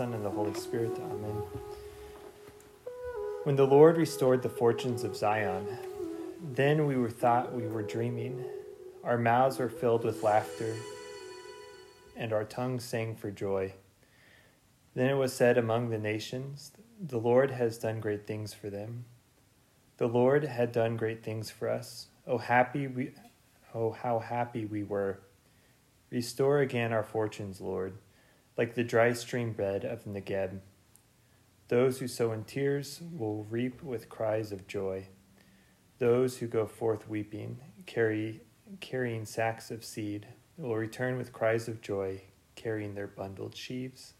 [0.00, 0.98] Son, and the Holy Spirit.
[0.98, 1.42] Amen.
[3.42, 5.66] When the Lord restored the fortunes of Zion,
[6.54, 8.42] then we were thought we were dreaming.
[9.04, 10.74] Our mouths were filled with laughter,
[12.16, 13.74] and our tongues sang for joy.
[14.94, 19.04] Then it was said among the nations, The Lord has done great things for them.
[19.98, 22.06] The Lord had done great things for us.
[22.26, 23.10] Oh happy we
[23.74, 25.20] oh how happy we were.
[26.10, 27.98] Restore again our fortunes, Lord,
[28.60, 30.58] like the dry stream bed of Negeb.
[31.68, 35.06] Those who sow in tears will reap with cries of joy.
[35.98, 38.42] Those who go forth weeping, carry,
[38.80, 40.26] carrying sacks of seed,
[40.58, 42.20] will return with cries of joy,
[42.54, 44.12] carrying their bundled sheaves.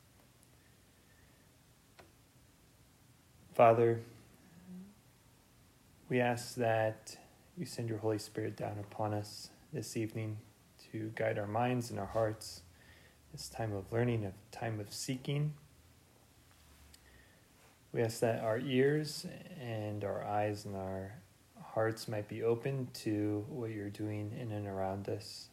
[3.53, 4.01] Father,
[6.09, 7.14] we ask that
[7.59, 10.39] you send your Holy Spirit down upon us this evening
[10.91, 12.62] to guide our minds and our hearts.
[13.33, 15.55] This time of learning, a time of seeking.
[17.92, 19.25] We ask that our ears
[19.61, 21.14] and our eyes and our
[21.62, 25.48] hearts might be open to what you're doing in and around us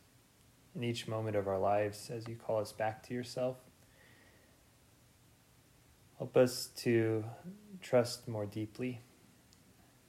[0.76, 3.58] in each moment of our lives as you call us back to yourself.
[6.18, 7.24] Help us to
[7.80, 9.02] trust more deeply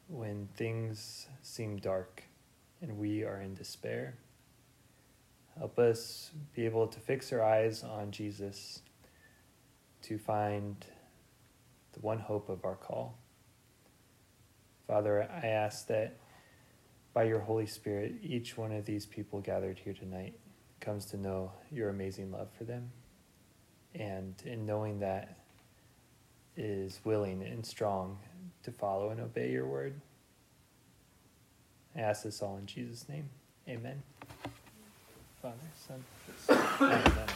[0.08, 2.22] when things seem dark
[2.80, 4.14] and we are in despair.
[5.58, 8.82] Help us be able to fix our eyes on Jesus
[10.02, 10.86] to find
[11.92, 13.18] the one hope of our call.
[14.86, 16.16] Father, I ask that
[17.12, 20.38] by your Holy Spirit, each one of these people gathered here tonight
[20.80, 22.92] comes to know your amazing love for them.
[23.94, 25.38] And in knowing that,
[26.58, 28.18] is willing and strong
[28.64, 30.00] to follow and obey your word.
[31.96, 33.30] I ask this all in Jesus' name.
[33.68, 34.02] Amen.
[35.48, 36.04] Father,
[36.48, 37.28] Son,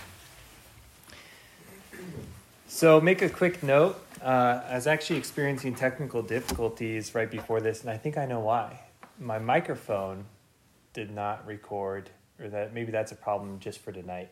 [2.67, 4.05] So, make a quick note.
[4.21, 8.41] Uh, I was actually experiencing technical difficulties right before this, and I think I know
[8.41, 8.81] why.
[9.19, 10.27] My microphone
[10.93, 14.31] did not record, or that maybe that's a problem just for tonight.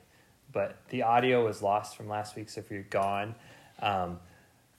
[0.53, 3.35] But the audio was lost from last week, so if you're gone,
[3.81, 4.19] um,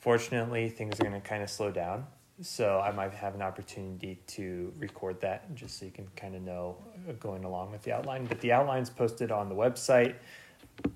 [0.02, 2.08] Fortunately, things are going to kind of slow down.
[2.42, 6.42] So I might have an opportunity to record that just so you can kind of
[6.42, 8.26] know uh, going along with the outline.
[8.26, 10.16] But the outline's posted on the website.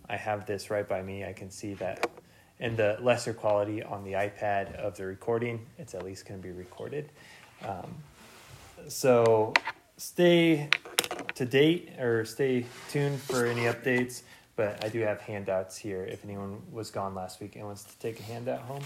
[0.10, 1.24] I have this right by me.
[1.26, 2.10] I can see that.
[2.60, 6.48] And the lesser quality on the iPad of the recording, it's at least going to
[6.48, 7.12] be recorded.
[7.64, 7.96] Um,
[8.88, 9.54] so
[9.98, 10.70] stay
[11.36, 14.24] to date or stay tuned for any updates
[14.56, 17.98] but I do have handouts here if anyone was gone last week and wants to
[18.00, 18.84] take a handout home.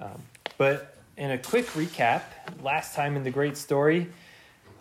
[0.00, 0.22] Um,
[0.58, 2.22] but in a quick recap,
[2.62, 4.08] last time in the great story,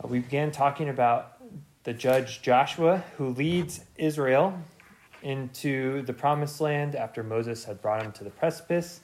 [0.03, 1.37] uh, we began talking about
[1.83, 4.57] the judge Joshua who leads Israel
[5.21, 9.01] into the promised land after Moses had brought him to the precipice.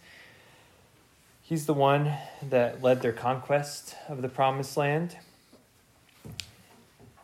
[1.41, 2.13] He's the one
[2.49, 5.17] that led their conquest of the promised land.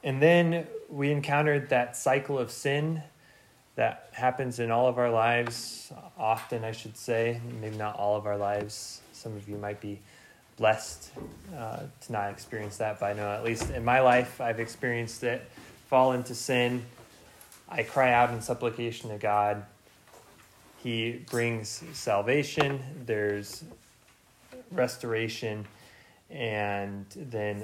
[0.03, 3.03] And then we encountered that cycle of sin
[3.75, 8.27] that happens in all of our lives, often, I should say, maybe not all of
[8.27, 9.02] our lives.
[9.23, 10.01] Some of you might be
[10.57, 11.11] blessed
[11.55, 15.23] uh, to not experience that, but I know at least in my life, I've experienced
[15.23, 15.49] it.
[15.87, 16.83] Fall into sin.
[17.69, 19.63] I cry out in supplication to God.
[20.79, 22.81] He brings salvation.
[23.05, 23.63] There's
[24.69, 25.65] restoration.
[26.29, 27.63] And then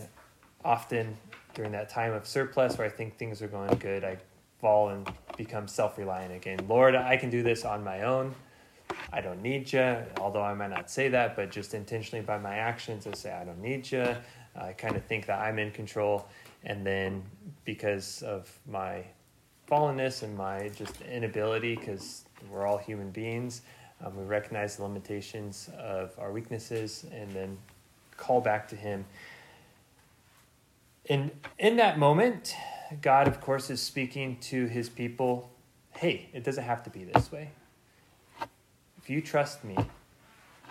[0.64, 1.18] often
[1.56, 4.16] during that time of surplus where I think things are going good, I
[4.62, 6.60] fall and become self reliant again.
[6.70, 8.34] Lord, I can do this on my own.
[9.12, 12.56] I don't need you, although I might not say that, but just intentionally by my
[12.56, 14.16] actions, I say, I don't need you.
[14.56, 16.28] I kind of think that I'm in control.
[16.64, 17.24] And then
[17.66, 19.04] because of my
[19.70, 23.62] fallenness and my just inability, because we're all human beings,
[24.04, 27.58] um, we recognize the limitations of our weaknesses and then
[28.18, 29.06] call back to Him.
[31.10, 32.56] And in that moment,
[33.02, 35.50] God, of course, is speaking to his people
[35.92, 37.50] hey, it doesn't have to be this way.
[39.10, 39.76] If you trust me,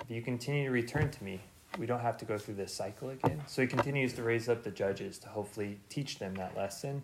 [0.00, 1.40] if you continue to return to me,
[1.76, 3.42] we don't have to go through this cycle again.
[3.48, 7.02] So he continues to raise up the judges to hopefully teach them that lesson.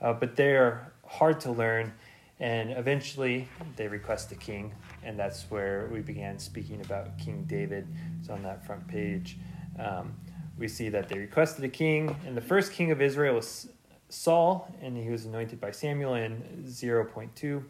[0.00, 1.92] Uh, but they're hard to learn,
[2.38, 4.72] and eventually they request a king,
[5.02, 7.88] and that's where we began speaking about King David.
[8.20, 9.36] It's on that front page.
[9.80, 10.14] Um,
[10.56, 13.68] we see that they requested a king, and the first king of Israel was
[14.10, 17.64] Saul, and he was anointed by Samuel in 0.2.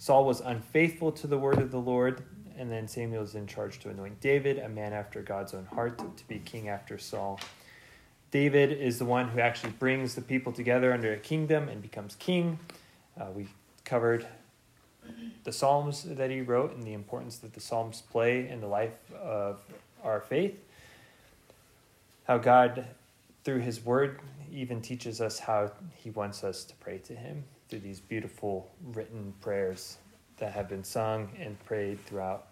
[0.00, 2.22] Saul was unfaithful to the word of the Lord,
[2.58, 5.98] and then Samuel is in charge to anoint David, a man after God's own heart,
[5.98, 7.40] to be king after Saul.
[8.30, 12.14] David is the one who actually brings the people together under a kingdom and becomes
[12.16, 12.58] king.
[13.18, 13.48] Uh, we
[13.84, 14.26] covered
[15.44, 19.12] the Psalms that he wrote and the importance that the Psalms play in the life
[19.14, 19.62] of
[20.04, 20.58] our faith.
[22.26, 22.86] How God,
[23.44, 24.20] through his word,
[24.52, 29.32] even teaches us how he wants us to pray to him through these beautiful written
[29.40, 29.96] prayers
[30.38, 32.46] that have been sung and prayed throughout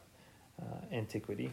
[0.60, 1.50] uh, antiquity.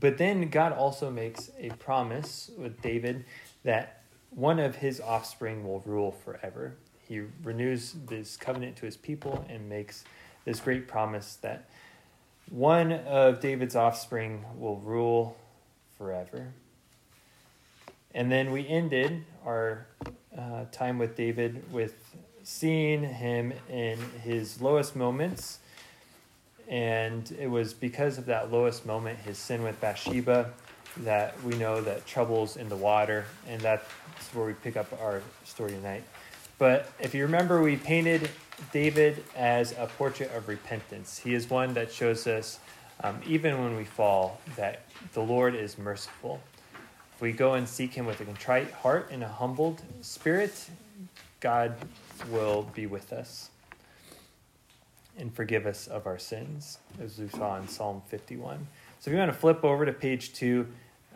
[0.00, 3.24] But then God also makes a promise with David
[3.62, 6.74] that one of his offspring will rule forever.
[7.06, 10.04] He renews this covenant to his people and makes
[10.44, 11.68] this great promise that
[12.50, 15.36] one of David's offspring will rule
[15.96, 16.52] forever.
[18.14, 19.86] And then we ended our
[20.36, 21.94] uh, time with David with
[22.44, 25.58] seeing him in his lowest moments.
[26.68, 30.52] And it was because of that lowest moment, his sin with Bathsheba,
[30.98, 33.24] that we know that trouble's in the water.
[33.48, 33.84] And that's
[34.32, 36.04] where we pick up our story tonight.
[36.58, 38.30] But if you remember, we painted
[38.72, 41.18] David as a portrait of repentance.
[41.18, 42.60] He is one that shows us,
[43.02, 44.82] um, even when we fall, that
[45.14, 46.40] the Lord is merciful.
[47.14, 50.68] If we go and seek Him with a contrite heart and a humbled spirit,
[51.44, 51.74] God
[52.30, 53.50] will be with us
[55.18, 58.66] and forgive us of our sins, as we saw in Psalm 51.
[58.98, 60.66] So if you want to flip over to page two,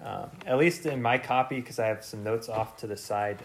[0.04, 3.38] um, at least in my copy, because I have some notes off to the side,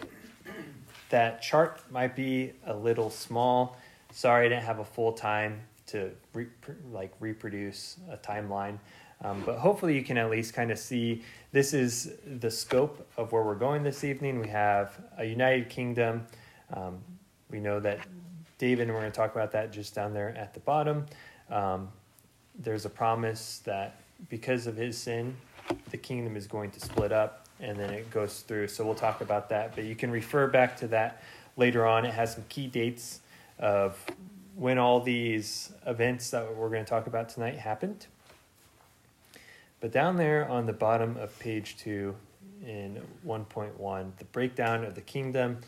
[1.08, 3.78] that chart might be a little small.
[4.12, 6.48] Sorry, I didn't have a full time to re-
[6.92, 8.78] like reproduce a timeline.
[9.22, 13.32] Um, but hopefully, you can at least kind of see this is the scope of
[13.32, 14.38] where we're going this evening.
[14.38, 16.26] We have a United Kingdom.
[16.72, 16.98] Um,
[17.50, 18.00] we know that
[18.58, 21.06] David, and we're going to talk about that just down there at the bottom.
[21.50, 21.88] Um,
[22.58, 23.96] there's a promise that
[24.28, 25.36] because of his sin,
[25.90, 28.68] the kingdom is going to split up, and then it goes through.
[28.68, 29.74] So we'll talk about that.
[29.74, 31.22] But you can refer back to that
[31.56, 32.04] later on.
[32.04, 33.20] It has some key dates
[33.58, 33.98] of
[34.56, 38.06] when all these events that we're going to talk about tonight happened.
[39.80, 42.14] But down there on the bottom of page two
[42.64, 45.58] in 1.1, the breakdown of the kingdom.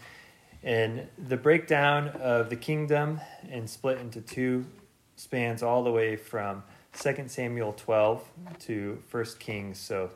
[0.66, 4.66] And the breakdown of the kingdom and split into two
[5.14, 6.64] spans all the way from
[7.00, 8.28] 2 Samuel 12
[8.58, 9.78] to 1 Kings.
[9.78, 10.10] So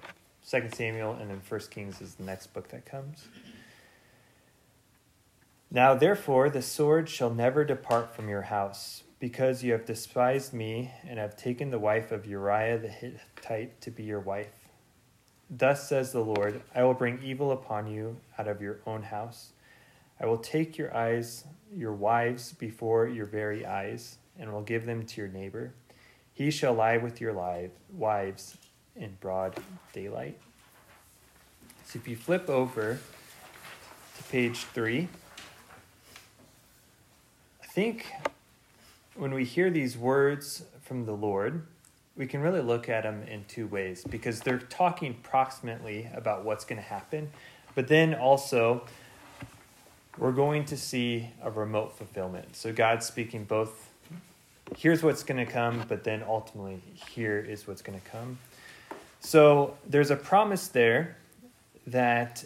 [0.50, 3.28] 2 Samuel and then 1 Kings is the next book that comes.
[5.70, 10.90] Now, therefore, the sword shall never depart from your house because you have despised me
[11.06, 14.68] and have taken the wife of Uriah the Hittite to be your wife.
[15.48, 19.52] Thus says the Lord I will bring evil upon you out of your own house.
[20.20, 21.44] I will take your eyes,
[21.74, 25.72] your wives, before your very eyes, and will give them to your neighbor.
[26.34, 28.56] He shall lie with your live, wives
[28.96, 29.56] in broad
[29.92, 30.38] daylight.
[31.84, 32.98] So if you flip over
[34.16, 35.08] to page three,
[37.62, 38.06] I think
[39.14, 41.66] when we hear these words from the Lord,
[42.16, 46.64] we can really look at them in two ways because they're talking proximately about what's
[46.64, 47.30] going to happen,
[47.74, 48.84] but then also
[50.18, 52.56] we're going to see a remote fulfillment.
[52.56, 53.88] So God's speaking both
[54.76, 58.38] here's what's going to come, but then ultimately here is what's going to come.
[59.18, 61.16] So there's a promise there
[61.88, 62.44] that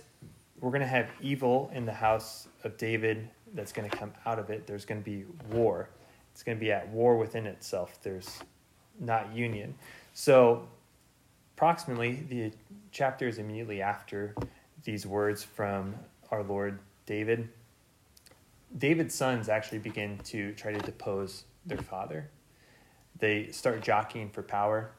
[0.61, 4.39] we're going to have evil in the house of David that's going to come out
[4.39, 4.67] of it.
[4.67, 5.89] There's going to be war
[6.35, 8.01] it's going to be at war within itself.
[8.03, 8.41] There's
[8.99, 9.73] not union.
[10.15, 10.67] So,
[11.57, 12.51] approximately, the
[12.91, 14.35] chapter is immediately after
[14.83, 15.95] these words from
[16.33, 17.49] our Lord David,
[18.77, 22.31] David's sons actually begin to try to depose their father.
[23.19, 24.91] They start jockeying for power.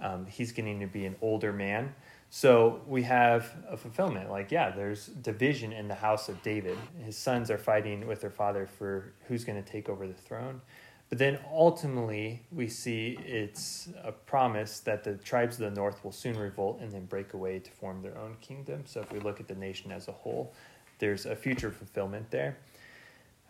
[0.00, 1.94] Um, he's getting to be an older man.
[2.30, 4.30] So we have a fulfillment.
[4.30, 6.76] Like, yeah, there's division in the house of David.
[7.04, 10.60] His sons are fighting with their father for who's going to take over the throne.
[11.08, 16.12] But then ultimately, we see it's a promise that the tribes of the north will
[16.12, 18.82] soon revolt and then break away to form their own kingdom.
[18.84, 20.52] So if we look at the nation as a whole,
[20.98, 22.56] there's a future fulfillment there.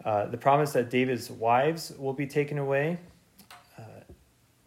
[0.04, 2.98] Uh, the promise that David's wives will be taken away.
[3.78, 3.82] Uh,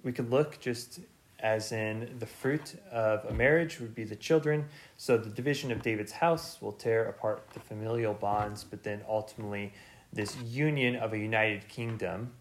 [0.04, 1.00] we could look just
[1.40, 4.66] as in the fruit of a marriage would be the children.
[4.98, 9.74] So the division of David's house will tear apart the familial bonds, but then ultimately,
[10.12, 12.32] this union of a united kingdom,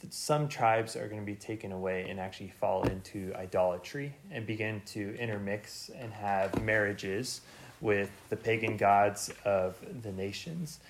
[0.00, 4.46] That some tribes are going to be taken away and actually fall into idolatry and
[4.46, 7.40] begin to intermix and have marriages
[7.84, 10.80] with the pagan gods of the nations.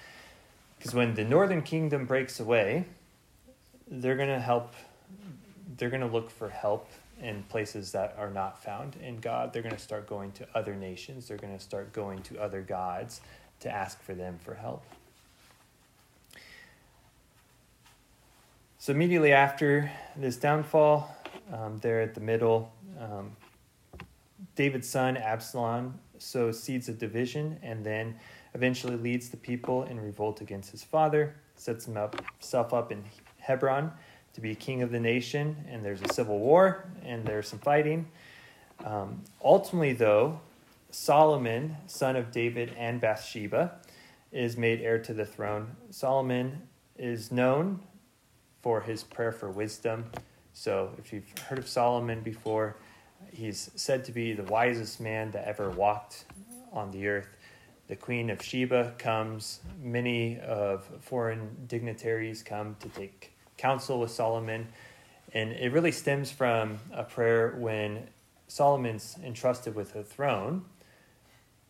[0.79, 2.85] Because when the northern kingdom breaks away,
[3.89, 4.75] they're going to help
[5.77, 6.89] they're going to look for help
[7.21, 9.53] in places that are not found in God.
[9.53, 11.27] They're going to start going to other nations.
[11.27, 13.21] They're going to start going to other gods
[13.61, 14.85] to ask for them for help.
[18.79, 21.13] So immediately after this downfall,
[21.53, 22.71] um, there at the middle,
[23.01, 23.33] um,
[24.55, 28.15] David's son Absalom sows seeds of division and then
[28.55, 33.03] eventually leads the people in revolt against his father, sets himself up in
[33.39, 33.93] Hebron
[34.35, 38.07] to be king of the nation, and there's a civil war and there's some fighting.
[38.85, 40.41] Um, ultimately, though,
[40.91, 43.73] Solomon, son of David and Bathsheba,
[44.33, 45.77] is made heir to the throne.
[45.91, 46.63] Solomon
[46.99, 47.81] is known
[48.63, 50.05] for his prayer for wisdom.
[50.53, 52.77] So, if you've heard of Solomon before,
[53.35, 56.25] he's said to be the wisest man that ever walked
[56.73, 57.29] on the earth.
[57.89, 64.69] The Queen of Sheba comes, many of foreign dignitaries come to take counsel with Solomon.
[65.33, 68.09] And it really stems from a prayer when
[68.49, 70.65] Solomon's entrusted with the throne.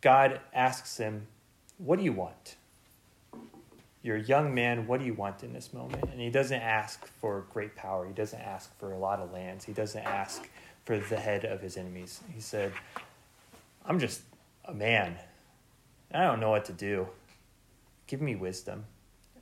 [0.00, 1.26] God asks him,
[1.78, 2.56] What do you want?
[4.04, 6.04] you're a young man, what do you want in this moment?
[6.12, 8.06] And he doesn't ask for great power.
[8.06, 9.64] He doesn't ask for a lot of lands.
[9.64, 10.46] He doesn't ask
[10.84, 12.20] for the head of his enemies.
[12.34, 12.72] He said,
[13.86, 14.22] I'm just
[14.64, 15.16] a man.
[16.12, 17.08] I don't know what to do.
[18.06, 18.84] Give me wisdom.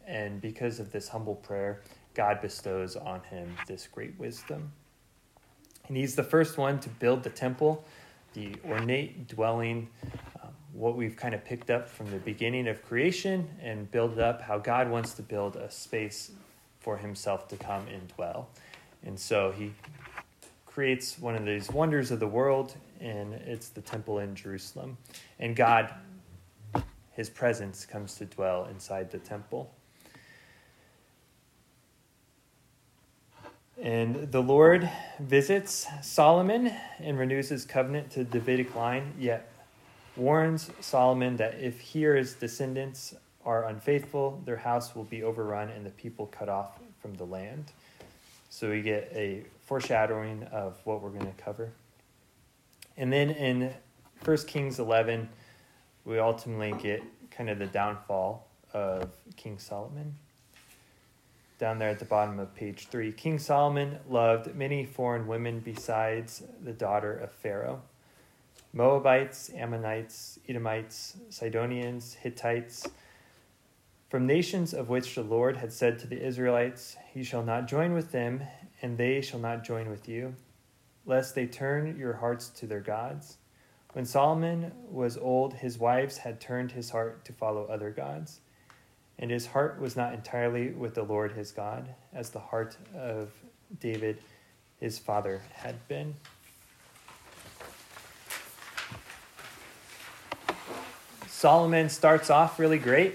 [0.06, 1.80] And because of this humble prayer,
[2.14, 4.72] God bestows on him this great wisdom.
[5.88, 7.84] And he's the first one to build the temple,
[8.34, 9.88] the ornate dwelling
[10.42, 14.18] um, what we've kind of picked up from the beginning of creation and build it
[14.18, 16.30] up how God wants to build a space
[16.80, 18.48] for himself to come and dwell.
[19.04, 19.72] And so he
[20.72, 24.96] creates one of these wonders of the world, and it's the temple in Jerusalem.
[25.38, 25.92] And God,
[27.12, 29.70] his presence, comes to dwell inside the temple.
[33.82, 34.88] And the Lord
[35.20, 39.52] visits Solomon and renews his covenant to the Davidic line, yet
[40.16, 43.14] warns Solomon that if he or his descendants
[43.44, 47.72] are unfaithful, their house will be overrun and the people cut off from the land.
[48.54, 51.72] So we get a foreshadowing of what we're going to cover.
[52.98, 53.72] And then in
[54.26, 55.30] 1 Kings 11,
[56.04, 60.16] we ultimately get kind of the downfall of King Solomon.
[61.58, 66.42] Down there at the bottom of page 3, King Solomon loved many foreign women besides
[66.62, 67.80] the daughter of Pharaoh.
[68.74, 72.86] Moabites, Ammonites, Edomites, Sidonians, Hittites,
[74.12, 77.94] from nations of which the Lord had said to the Israelites, You shall not join
[77.94, 78.42] with them,
[78.82, 80.34] and they shall not join with you,
[81.06, 83.38] lest they turn your hearts to their gods.
[83.94, 88.40] When Solomon was old, his wives had turned his heart to follow other gods,
[89.18, 93.30] and his heart was not entirely with the Lord his God, as the heart of
[93.80, 94.18] David
[94.78, 96.14] his father had been.
[101.28, 103.14] Solomon starts off really great,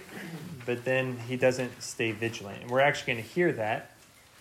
[0.68, 2.62] but then he doesn't stay vigilant.
[2.62, 3.92] And we're actually going to hear that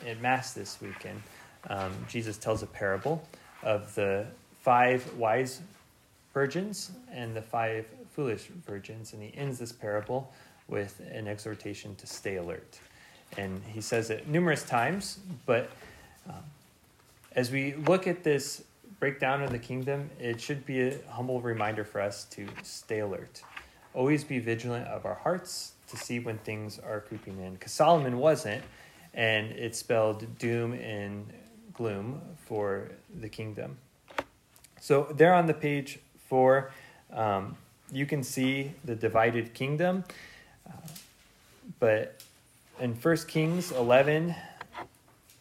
[0.05, 1.23] in Mass this weekend.
[1.71, 3.27] Um, Jesus tells a parable
[3.63, 4.27] of the
[4.61, 5.61] five wise
[6.35, 10.33] virgins and the five foolish virgins, and he ends this parable
[10.67, 12.81] with an exhortation to stay alert.
[13.39, 15.71] And he says it numerous times, but
[16.29, 16.43] um,
[17.37, 18.65] as we look at this
[18.99, 23.43] breakdown of the kingdom, it should be a humble reminder for us to stay alert
[23.97, 27.55] always be vigilant of our hearts to see when things are creeping in.
[27.55, 28.63] Because Solomon wasn't,
[29.15, 31.33] and it spelled doom and
[31.73, 32.89] gloom for
[33.21, 33.79] the kingdom.
[34.81, 36.71] So, there on the page four,
[37.13, 37.57] um,
[37.91, 40.05] you can see the divided kingdom.
[40.69, 40.73] Uh,
[41.79, 42.23] but
[42.81, 44.35] in 1 Kings 11,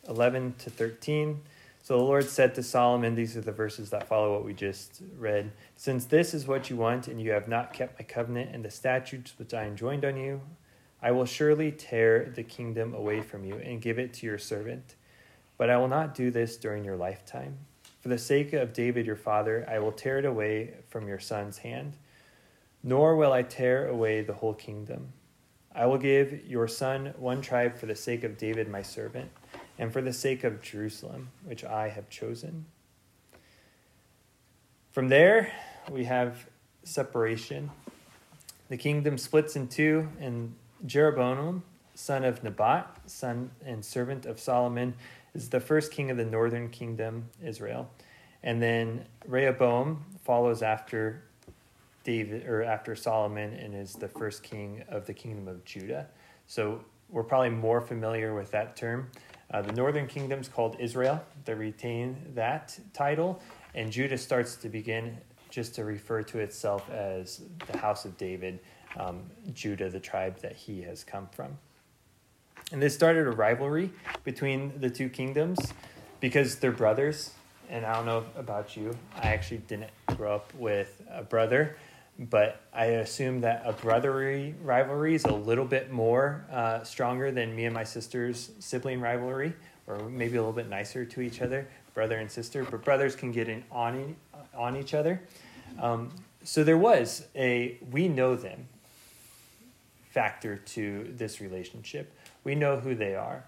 [0.07, 1.41] 11 to 13,
[1.85, 5.03] so the Lord said to Solomon, these are the verses that follow what we just
[5.19, 5.51] read.
[5.75, 8.71] Since this is what you want, and you have not kept my covenant and the
[8.71, 10.41] statutes which I enjoined on you,
[10.99, 14.95] I will surely tear the kingdom away from you and give it to your servant.
[15.59, 17.55] But I will not do this during your lifetime.
[17.99, 21.59] For the sake of David your father, I will tear it away from your son's
[21.59, 21.97] hand,
[22.81, 25.09] nor will I tear away the whole kingdom.
[25.71, 29.29] I will give your son one tribe for the sake of David my servant
[29.77, 32.65] and for the sake of Jerusalem, which I have chosen.
[34.91, 35.51] From there,
[35.91, 36.47] we have
[36.83, 37.71] separation.
[38.69, 40.55] The kingdom splits in two, and
[40.85, 41.63] Jeroboam,
[41.93, 44.95] son of Nebat, son and servant of Solomon,
[45.33, 47.89] is the first king of the northern kingdom, Israel.
[48.41, 51.23] And then Rehoboam follows after
[52.03, 56.07] David or after Solomon and is the first king of the kingdom of Judah.
[56.47, 59.09] So we're probably more familiar with that term.
[59.51, 61.23] Uh, the northern kingdom's called Israel.
[61.45, 63.41] They retain that title,
[63.73, 65.17] and Judah starts to begin
[65.49, 68.59] just to refer to itself as the house of David,
[68.97, 69.23] um,
[69.53, 71.57] Judah, the tribe that he has come from.
[72.71, 73.91] And this started a rivalry
[74.23, 75.59] between the two kingdoms
[76.19, 77.31] because they're brothers.
[77.69, 81.77] And I don't know about you, I actually didn't grow up with a brother,
[82.17, 87.55] but I assume that a brotherly rivalry is a little bit more uh, stronger than
[87.55, 89.53] me and my sister's sibling rivalry,
[89.87, 92.63] or maybe a little bit nicer to each other, brother and sister.
[92.63, 94.15] But brothers can get in on,
[94.55, 95.21] on each other.
[95.79, 96.11] Um,
[96.43, 98.67] so there was a we know them
[100.11, 102.13] factor to this relationship.
[102.45, 103.43] We know who they are.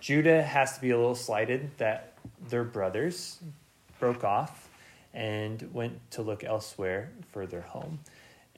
[0.00, 2.14] Judah has to be a little slighted that
[2.48, 3.38] their brothers
[3.98, 4.65] broke off
[5.16, 7.98] and went to look elsewhere for their home.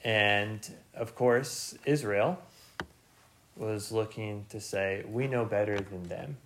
[0.05, 2.43] And of course, Israel
[3.57, 6.37] was looking to say, We know better than them.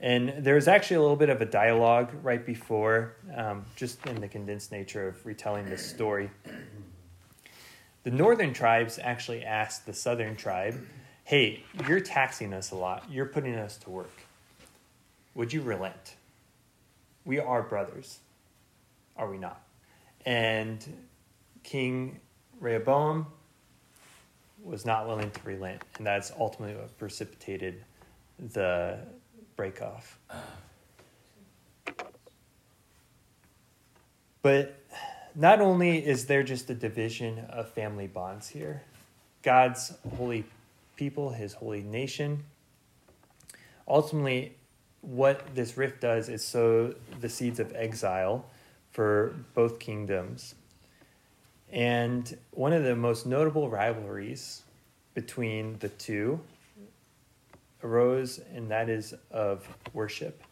[0.00, 4.20] And there was actually a little bit of a dialogue right before, um, just in
[4.20, 6.30] the condensed nature of retelling this story.
[8.02, 10.80] The northern tribes actually asked the southern tribe,
[11.24, 13.04] Hey, you're taxing us a lot.
[13.08, 14.10] You're putting us to work.
[15.36, 16.16] Would you relent?
[17.24, 18.18] We are brothers,
[19.20, 19.60] are we not?
[20.24, 20.84] And
[21.62, 22.18] King
[22.58, 23.26] Rehoboam
[24.62, 27.84] was not willing to relent, and that's ultimately what precipitated
[28.38, 28.98] the
[29.56, 30.18] break off.
[34.42, 34.82] But
[35.34, 38.82] not only is there just a division of family bonds here,
[39.42, 40.44] God's holy
[40.96, 42.44] people, his holy nation,
[43.86, 44.54] ultimately,
[45.02, 48.46] what this rift does is sow the seeds of exile
[48.90, 50.54] for both kingdoms.
[51.72, 54.62] And one of the most notable rivalries
[55.14, 56.40] between the two
[57.82, 60.42] arose, and that is of worship.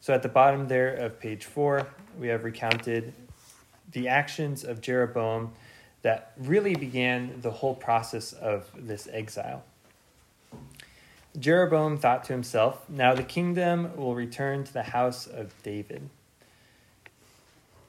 [0.00, 3.12] So at the bottom there of page four, we have recounted
[3.92, 5.52] the actions of Jeroboam
[6.02, 9.64] that really began the whole process of this exile.
[11.38, 16.08] Jeroboam thought to himself, Now the kingdom will return to the house of David.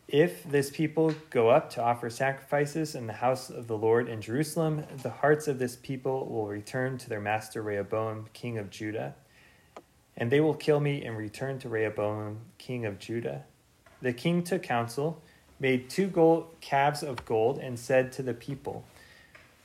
[0.07, 4.21] If this people go up to offer sacrifices in the house of the Lord in
[4.21, 9.15] Jerusalem, the hearts of this people will return to their master Rehoboam, king of Judah.
[10.15, 13.43] And they will kill me and return to Rehoboam, king of Judah.
[14.01, 15.21] The king took counsel
[15.59, 18.85] made two gold calves of gold and said to the people,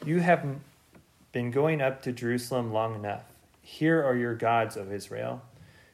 [0.05, 0.45] You have
[1.33, 3.25] been going up to Jerusalem long enough.
[3.61, 5.43] Here are your gods, O Israel,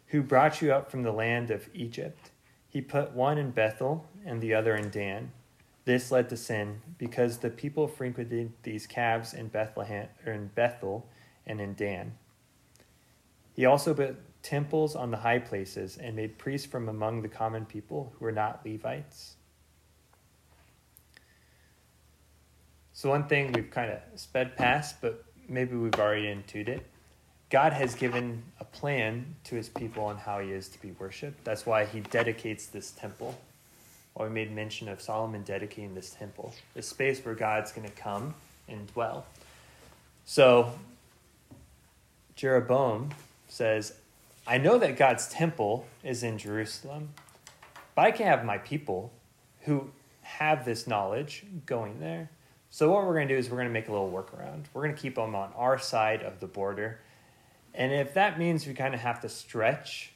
[0.08, 2.30] who brought you up from the land of Egypt.
[2.68, 5.32] He put one in Bethel and the other in Dan.
[5.84, 11.06] This led to sin because the people frequented these calves in Bethlehem or in Bethel
[11.46, 12.12] and in Dan.
[13.54, 17.64] He also built temples on the high places and made priests from among the common
[17.64, 19.34] people who were not Levites.
[22.92, 26.86] So, one thing we've kind of sped past, but maybe we've already intuited it.
[27.50, 31.44] God has given a plan to his people on how he is to be worshiped.
[31.44, 33.38] That's why he dedicates this temple.
[34.18, 37.94] Or we made mention of Solomon dedicating this temple, the space where God's going to
[37.94, 38.34] come
[38.68, 39.24] and dwell.
[40.24, 40.72] So,
[42.34, 43.10] Jeroboam
[43.48, 43.94] says,
[44.46, 47.10] I know that God's temple is in Jerusalem,
[47.94, 49.12] but I can have my people
[49.62, 49.90] who
[50.22, 52.30] have this knowledge going there.
[52.70, 54.64] So what we're going to do is we're going to make a little workaround.
[54.74, 57.00] We're going to keep them on our side of the border.
[57.74, 60.12] And if that means we kind of have to stretch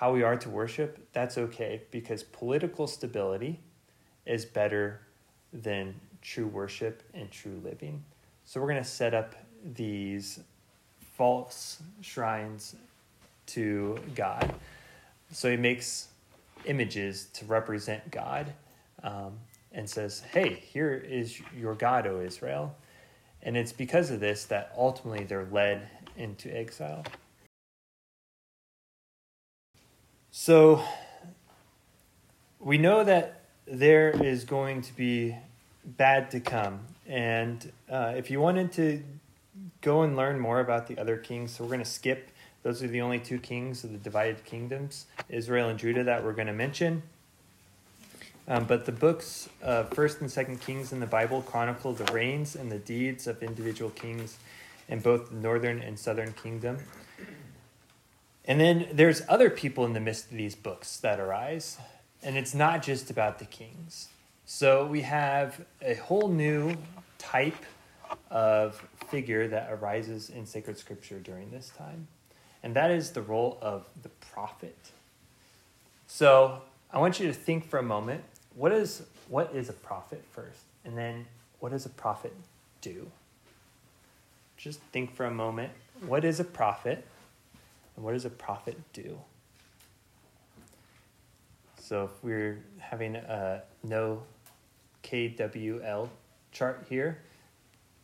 [0.00, 3.60] how we are to worship, that's okay because political stability
[4.24, 5.02] is better
[5.52, 8.02] than true worship and true living.
[8.46, 10.40] So we're going to set up these
[11.12, 12.76] false shrines
[13.48, 14.54] to God.
[15.32, 16.08] So he makes
[16.64, 18.54] images to represent God.
[19.02, 19.34] Um,
[19.72, 22.76] and says, Hey, here is your God, O Israel.
[23.42, 27.04] And it's because of this that ultimately they're led into exile.
[30.32, 30.80] So
[32.60, 35.36] we know that there is going to be
[35.84, 36.80] bad to come.
[37.08, 39.02] And uh, if you wanted to
[39.80, 42.30] go and learn more about the other kings, so we're going to skip.
[42.62, 46.32] Those are the only two kings of the divided kingdoms, Israel and Judah, that we're
[46.32, 47.02] going to mention.
[48.46, 52.54] Um, but the books, uh, First and Second Kings in the Bible, chronicle the reigns
[52.54, 54.38] and the deeds of individual kings
[54.88, 56.78] in both the northern and southern kingdom.
[58.44, 61.78] And then there's other people in the midst of these books that arise,
[62.22, 64.08] and it's not just about the kings.
[64.46, 66.76] So we have a whole new
[67.18, 67.64] type
[68.30, 72.08] of figure that arises in sacred scripture during this time,
[72.62, 74.90] and that is the role of the prophet.
[76.06, 78.24] So I want you to think for a moment
[78.56, 81.26] what is what is a prophet first, and then
[81.60, 82.34] what does a prophet
[82.80, 83.12] do?
[84.60, 85.72] just think for a moment
[86.06, 87.06] what is a prophet
[87.96, 89.18] and what does a prophet do?
[91.78, 94.22] So if we're having a no
[95.02, 96.08] KWL
[96.52, 97.18] chart here,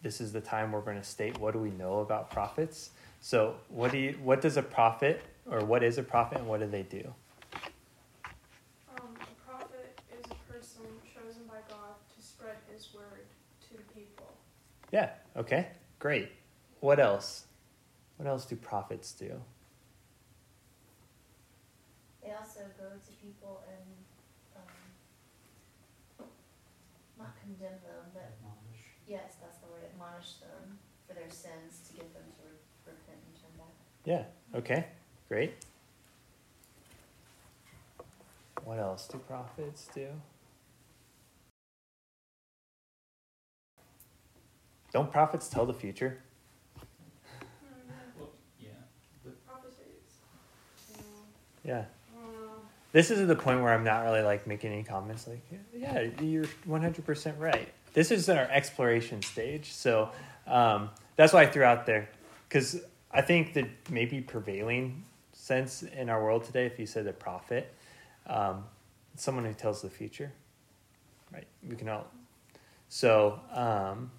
[0.02, 2.90] this is the time we're going to state what do we know about prophets.
[3.20, 6.60] So what do you what does a prophet or what is a prophet and what
[6.60, 7.12] do they do?
[8.90, 10.82] Um, a prophet is a person
[11.14, 13.26] chosen by God to spread His word
[13.68, 14.32] to the people.
[14.92, 15.10] Yeah.
[15.36, 15.68] Okay.
[15.98, 16.30] Great.
[16.80, 17.44] What else?
[18.16, 19.40] What else do prophets do?
[22.26, 23.86] They also go to people and
[26.18, 26.26] um,
[27.16, 28.32] not condemn them, but
[29.06, 32.58] yes, that's the word, admonish them for their sins to get them to re-
[32.94, 33.74] repent and turn back.
[34.04, 34.58] Yeah.
[34.58, 34.86] Okay.
[35.28, 35.54] Great.
[38.64, 40.08] What else do prophets do?
[44.92, 46.24] Don't prophets tell the future?
[48.18, 48.70] Well, yeah.
[49.46, 50.18] Prophecies.
[50.98, 51.04] Mm,
[51.62, 51.84] Yeah.
[52.96, 55.26] This is the point where I'm not really like making any comments.
[55.26, 55.42] Like,
[55.76, 57.68] yeah, you're 100% right.
[57.92, 60.12] This is our exploration stage, so
[60.46, 62.08] um, that's why I threw out there
[62.48, 62.80] because
[63.10, 65.04] I think the maybe prevailing
[65.34, 67.70] sense in our world today, if you said a prophet,
[68.28, 68.64] um,
[69.14, 70.32] someone who tells the future,
[71.34, 71.46] right?
[71.68, 72.06] We can all.
[72.88, 74.10] So um,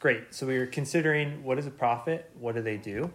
[0.00, 0.34] great.
[0.34, 3.08] So we were considering what is a prophet, what do they do.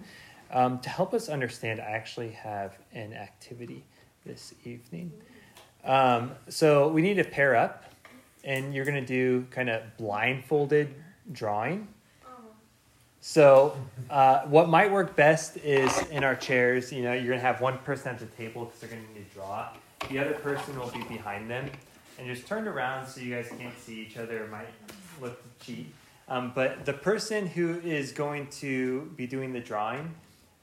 [0.51, 3.83] Um, to help us understand, I actually have an activity
[4.25, 5.11] this evening.
[5.83, 7.85] Um, so we need to pair up,
[8.43, 10.93] and you're going to do kind of blindfolded
[11.31, 11.87] drawing.
[13.23, 13.77] So
[14.09, 16.91] uh, what might work best is in our chairs.
[16.91, 19.13] You know, you're going to have one person at the table because they're going to
[19.13, 19.69] need to draw.
[20.09, 21.69] The other person will be behind them,
[22.17, 24.43] and just turned around so you guys can't see each other.
[24.43, 24.67] It might
[25.21, 25.93] look cheap.
[26.27, 30.15] Um, but the person who is going to be doing the drawing,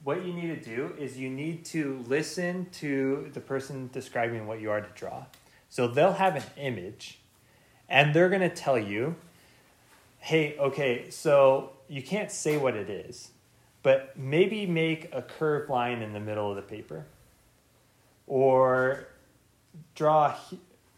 [0.05, 4.61] what you need to do is you need to listen to the person describing what
[4.61, 5.25] you are to draw.
[5.69, 7.19] So they'll have an image,
[7.89, 9.17] and they're going to tell you,
[10.19, 13.31] hey, okay, so you can't say what it is,
[13.83, 17.07] but maybe make a curved line in the middle of the paper.
[18.27, 19.09] Or
[19.95, 20.37] draw,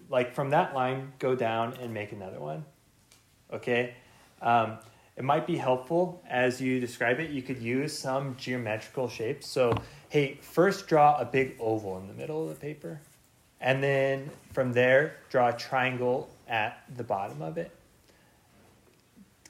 [0.08, 2.64] like from that line, go down and make another one.
[3.52, 3.94] Okay?
[4.42, 4.78] Um,
[5.20, 7.28] it might be helpful as you describe it.
[7.28, 9.46] You could use some geometrical shapes.
[9.46, 9.74] So,
[10.08, 13.02] hey, first draw a big oval in the middle of the paper.
[13.60, 17.70] And then from there, draw a triangle at the bottom of it.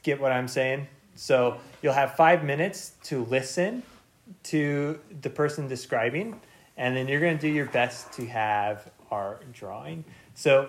[0.02, 0.88] Get what I'm saying?
[1.14, 3.84] So, you'll have five minutes to listen
[4.42, 6.40] to the person describing,
[6.76, 10.04] and then you're going to do your best to have our drawing.
[10.34, 10.68] So,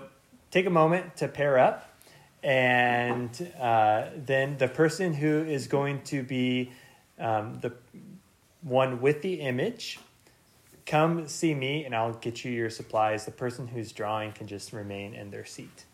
[0.52, 1.91] take a moment to pair up
[2.44, 6.72] and uh, then the person who is going to be
[7.20, 7.72] um, the
[8.62, 10.00] one with the image
[10.86, 13.26] come see me and i'll get you your supplies.
[13.26, 15.86] The person who's drawing can just remain in their seat.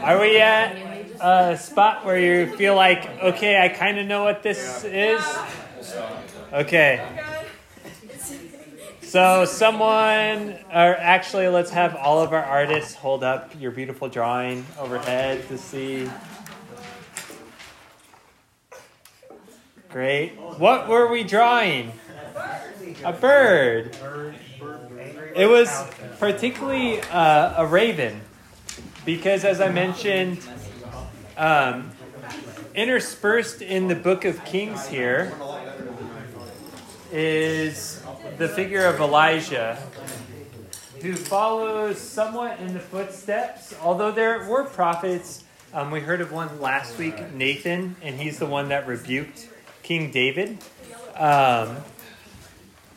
[0.00, 0.74] Are we at
[1.20, 5.22] a spot where you feel like okay i kind of know what this is?
[6.52, 7.39] Okay
[9.10, 14.64] so someone, or actually, let's have all of our artists hold up your beautiful drawing
[14.78, 16.08] overhead to see.
[19.88, 20.36] Great.
[20.58, 21.92] What were we drawing?
[23.04, 23.96] A bird.
[25.34, 25.68] It was
[26.20, 28.20] particularly uh, a raven,
[29.04, 30.38] because as I mentioned,
[31.36, 31.90] um,
[32.76, 35.32] interspersed in the Book of Kings here
[37.10, 37.99] is
[38.40, 39.76] the figure of Elijah,
[41.02, 43.74] who follows somewhat in the footsteps.
[43.82, 48.46] Although there were prophets, um, we heard of one last week, Nathan, and he's the
[48.46, 49.46] one that rebuked
[49.82, 50.56] King David.
[51.16, 51.76] Um,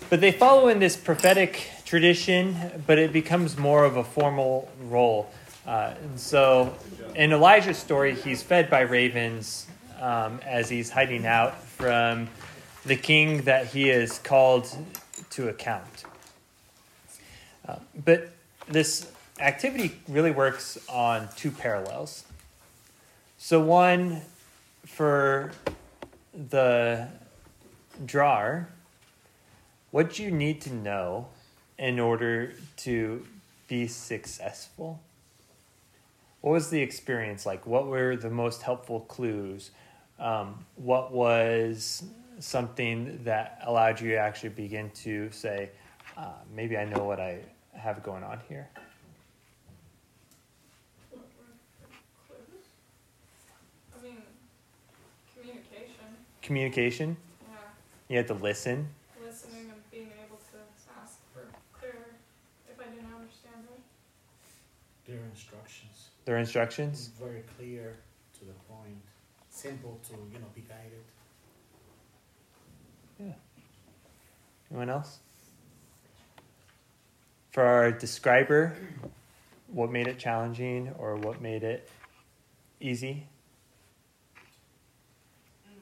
[0.10, 2.56] but they follow in this prophetic tradition,
[2.88, 5.29] but it becomes more of a formal role.
[5.67, 6.73] Uh, and so,
[7.15, 9.67] in Elijah's story, he's fed by ravens
[9.99, 12.29] um, as he's hiding out from
[12.86, 14.73] the king that he is called
[15.34, 16.06] to account.
[17.67, 18.30] Uh, but
[18.67, 22.26] this activity really works on two parallels.
[23.38, 24.22] So, one
[24.86, 25.52] for
[26.34, 27.08] the
[28.06, 28.69] drawer,
[29.91, 31.28] what do you need to know
[31.78, 33.26] in order to
[33.67, 35.02] be successful?
[36.41, 37.65] What was the experience like?
[37.65, 39.72] What were the most helpful clues?
[40.19, 42.04] Um, what was
[42.43, 45.69] something that allowed you to actually begin to say,
[46.17, 47.39] uh, maybe I know what I
[47.73, 48.69] have going on here?
[55.34, 56.06] Communication.
[56.41, 57.17] Communication?
[57.41, 57.56] Yeah.
[58.10, 58.89] You had to listen.
[59.25, 60.58] Listening and being able to
[61.01, 61.95] ask for clear
[62.69, 63.79] if I didn't understand them.
[65.08, 66.10] Their instructions.
[66.25, 67.10] Their instructions?
[67.19, 67.95] Very clear
[68.39, 69.01] to the point.
[69.49, 71.03] Simple to, you know, be guided.
[74.73, 75.19] Anyone else?
[77.51, 78.73] For our describer,
[79.67, 81.88] what made it challenging or what made it
[82.81, 83.27] easy?
[85.69, 85.77] Mm.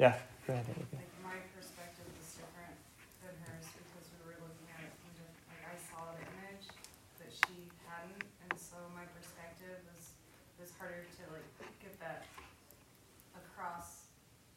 [0.00, 0.16] Yeah,
[0.46, 0.64] go ahead.
[0.64, 0.96] Olivia.
[0.96, 2.72] Like my perspective was different
[3.20, 6.64] than hers because we were looking at it from different, like I saw the image
[7.20, 10.16] that she hadn't, and so my perspective was,
[10.56, 11.44] was harder to like
[11.84, 12.24] get that
[13.36, 14.08] across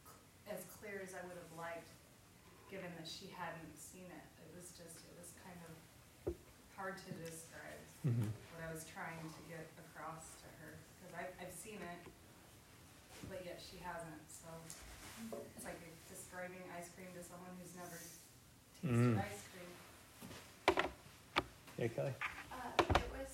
[0.07, 1.91] cl- as clear as I would have liked,
[2.71, 4.25] given that she hadn't seen it.
[4.39, 5.75] It was just, it was kind of
[6.88, 8.32] hard to describe Mhm.
[8.56, 12.00] what I was trying to get across to her, cause I've, I've seen it,
[13.28, 14.47] but yet she hasn't, so.
[15.58, 15.76] It's like
[16.08, 18.00] describing ice cream to someone who's never
[18.88, 19.19] Mm.
[19.19, 19.71] tasted ice cream.
[21.76, 22.13] Yeah, Kelly.
[22.56, 22.71] Uh,
[23.04, 23.34] it was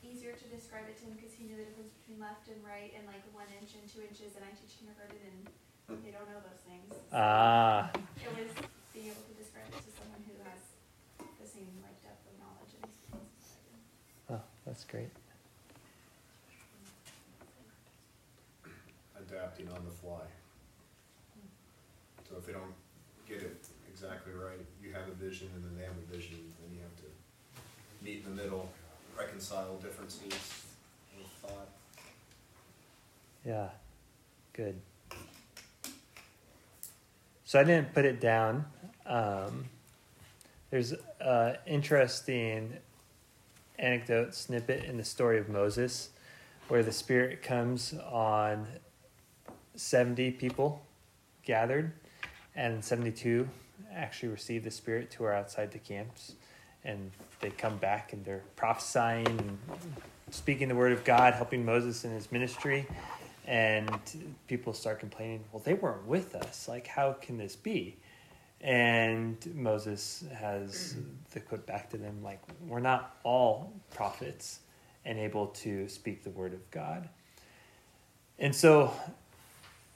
[0.00, 2.94] easier to describe it to him because he knew the difference between left and right
[2.96, 5.44] and like one inch and two inches, and I teach kindergarten
[5.92, 6.88] and they don't know those things.
[6.88, 8.54] So Ah, It was
[8.94, 10.62] being able to describe it to someone who has
[11.40, 14.40] the same like depth of knowledge and experience as I do.
[14.40, 15.10] oh, that's great.
[19.30, 20.24] adapting on the fly.
[22.28, 22.74] So if they don't
[23.28, 26.74] get it exactly right, you have a vision and then they have a vision, then
[26.74, 28.68] you have to meet in the middle,
[29.18, 30.32] reconcile differences
[31.16, 31.68] with thought.
[33.44, 33.68] Yeah,
[34.52, 34.80] good.
[37.44, 38.64] So I didn't put it down.
[39.06, 39.64] Um,
[40.70, 42.74] there's an interesting
[43.78, 46.10] anecdote snippet in the story of Moses
[46.68, 48.66] where the Spirit comes on
[49.74, 50.82] 70 people
[51.42, 51.92] gathered,
[52.54, 53.48] and 72
[53.92, 56.34] actually receive the Spirit who are outside the camps.
[56.84, 59.58] And they come back and they're prophesying and
[60.30, 62.86] speaking the word of God, helping Moses in his ministry
[63.46, 63.90] and
[64.46, 67.96] people start complaining well they weren't with us like how can this be
[68.62, 70.96] and moses has
[71.32, 74.60] the quote back to them like we're not all prophets
[75.04, 77.08] and able to speak the word of god?
[78.38, 78.92] And so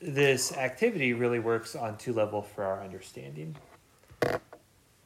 [0.01, 3.57] this activity really works on two levels for our understanding.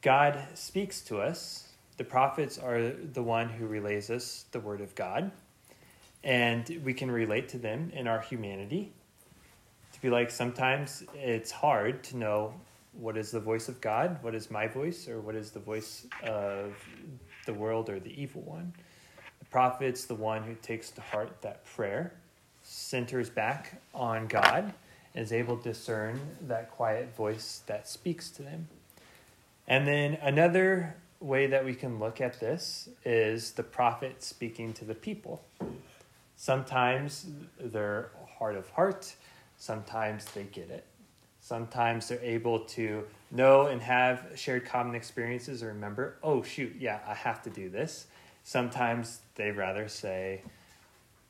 [0.02, 1.68] God speaks to us.
[1.96, 5.30] The prophets are the one who relays us the word of god.
[6.24, 8.92] And we can relate to them in our humanity.
[9.92, 12.54] To be like, sometimes it's hard to know
[12.98, 16.06] what is the voice of God, what is my voice, or what is the voice
[16.24, 16.74] of
[17.46, 18.72] the world or the evil one.
[19.38, 22.12] The prophet's the one who takes to heart that prayer,
[22.62, 24.74] centers back on God,
[25.14, 28.68] and is able to discern that quiet voice that speaks to them.
[29.66, 34.84] And then another way that we can look at this is the prophet speaking to
[34.84, 35.42] the people.
[36.36, 37.26] Sometimes
[37.60, 39.14] they're hard of heart,
[39.56, 40.84] sometimes they get it.
[41.48, 46.98] Sometimes they're able to know and have shared common experiences or remember, oh, shoot, yeah,
[47.06, 48.06] I have to do this.
[48.44, 50.42] Sometimes they rather say,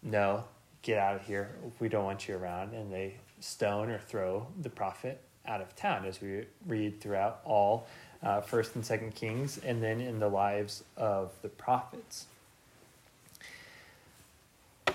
[0.03, 0.43] no,
[0.83, 1.51] get out of here.
[1.79, 2.75] We don't want you around.
[2.75, 7.87] And they stone or throw the prophet out of town, as we read throughout all
[8.21, 12.27] uh, First and Second Kings, and then in the lives of the prophets.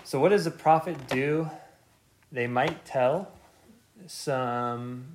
[0.04, 1.50] So, what does a prophet do?
[2.30, 3.32] They might tell
[4.08, 5.06] some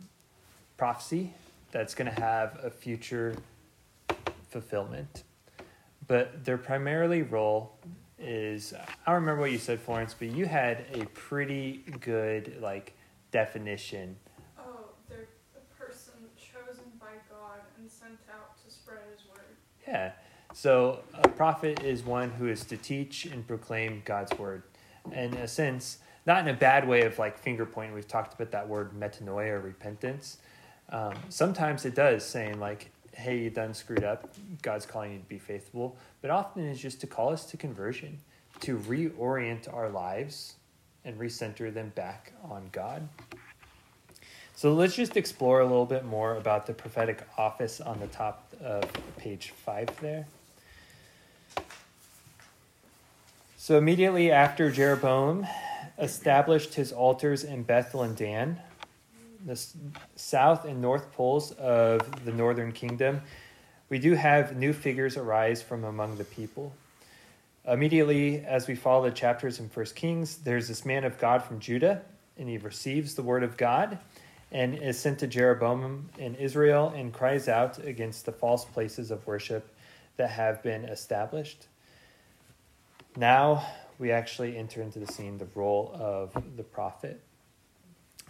[0.77, 1.35] prophecy
[1.70, 3.37] that's going to have a future
[4.51, 5.24] fulfillment.
[6.07, 7.72] But their primarily role
[8.18, 12.94] is I don't remember what you said, Florence, but you had a pretty good like
[13.31, 14.16] definition.
[14.59, 19.57] Oh, they're a person chosen by God and sent out to spread his word.
[19.87, 20.12] Yeah.
[20.55, 24.62] So a prophet is one who is to teach and proclaim God's word.
[25.12, 25.98] In a sense,
[26.29, 27.95] not in a bad way of like finger pointing.
[27.95, 30.37] We've talked about that word metanoia or repentance.
[30.91, 34.29] Um, sometimes it does, saying like, "Hey, you done screwed up.
[34.62, 38.19] God's calling you to be faithful." But often it's just to call us to conversion,
[38.61, 40.55] to reorient our lives
[41.05, 43.09] and recenter them back on God.
[44.55, 48.53] So let's just explore a little bit more about the prophetic office on the top
[48.61, 48.85] of
[49.17, 50.27] page five there.
[53.57, 55.47] So immediately after Jeroboam
[55.99, 58.61] established his altars in Bethel and Dan,
[59.45, 59.61] the
[60.17, 63.21] south and north poles of the northern kingdom,
[63.89, 66.73] we do have new figures arise from among the people.
[67.67, 71.59] Immediately, as we follow the chapters in First Kings, there's this man of God from
[71.59, 72.03] Judah,
[72.37, 73.99] and he receives the word of God
[74.51, 79.27] and is sent to Jeroboam in Israel and cries out against the false places of
[79.27, 79.75] worship
[80.17, 81.67] that have been established.
[83.17, 83.67] Now
[83.99, 87.21] we actually enter into the scene the role of the prophet.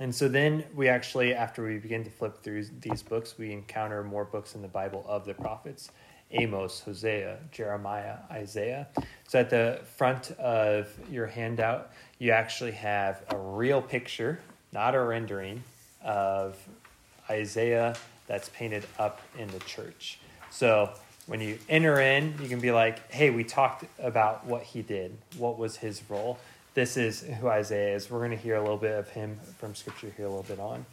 [0.00, 4.02] And so then we actually, after we begin to flip through these books, we encounter
[4.04, 5.90] more books in the Bible of the prophets
[6.30, 8.88] Amos, Hosea, Jeremiah, Isaiah.
[9.26, 14.38] So at the front of your handout, you actually have a real picture,
[14.70, 15.62] not a rendering,
[16.04, 16.56] of
[17.30, 20.18] Isaiah that's painted up in the church.
[20.50, 20.90] So
[21.28, 25.16] when you enter in, you can be like, hey, we talked about what he did,
[25.36, 26.38] what was his role.
[26.72, 28.10] This is who Isaiah is.
[28.10, 30.58] We're going to hear a little bit of him from scripture here a little bit
[30.58, 30.86] on.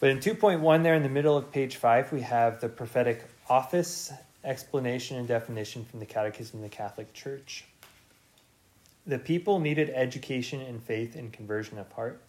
[0.00, 4.12] But in 2.1, there in the middle of page 5, we have the prophetic office
[4.44, 7.64] explanation and definition from the Catechism of the Catholic Church.
[9.06, 12.20] The people needed education in faith and conversion of heart.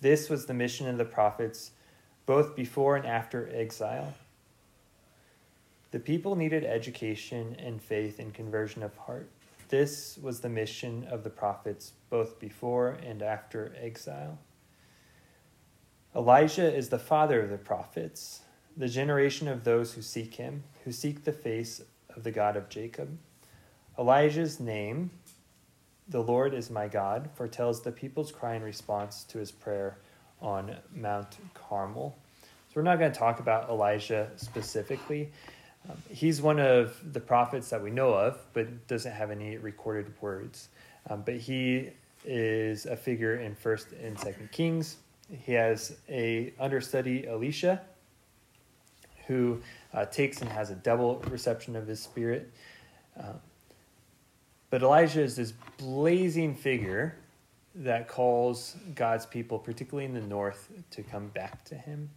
[0.00, 1.72] This was the mission of the prophets
[2.24, 4.14] both before and after exile.
[5.90, 9.30] The people needed education and faith and conversion of heart.
[9.68, 14.38] This was the mission of the prophets both before and after exile.
[16.14, 18.40] Elijah is the father of the prophets,
[18.76, 21.82] the generation of those who seek him, who seek the face
[22.14, 23.18] of the God of Jacob.
[23.98, 25.10] Elijah's name,
[26.08, 29.98] the Lord is my God, foretells the people's cry in response to his prayer
[30.40, 32.16] on Mount Carmel.
[32.68, 35.30] So we're not going to talk about Elijah specifically.
[35.88, 40.12] Um, he's one of the prophets that we know of, but doesn't have any recorded
[40.20, 40.68] words.
[41.08, 41.90] Um, but he
[42.24, 44.96] is a figure in First and Second Kings.
[45.30, 47.80] He has a understudy, Elisha,
[49.26, 49.60] who
[49.94, 52.50] uh, takes and has a double reception of his spirit.
[53.18, 53.40] Um,
[54.70, 57.16] but Elijah is this blazing figure
[57.74, 62.10] that calls God's people, particularly in the north, to come back to him.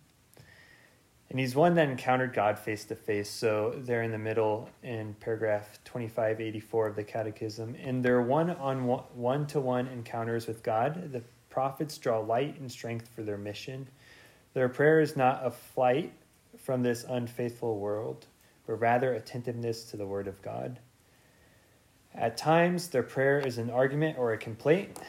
[1.31, 3.29] And he's one that encountered God face to face.
[3.29, 7.73] So they're in the middle in paragraph 2584 of the Catechism.
[7.75, 12.69] In their one on one to one encounters with God, the prophets draw light and
[12.69, 13.87] strength for their mission.
[14.53, 16.11] Their prayer is not a flight
[16.57, 18.25] from this unfaithful world,
[18.67, 20.79] but rather attentiveness to the Word of God.
[22.13, 24.99] At times, their prayer is an argument or a complaint,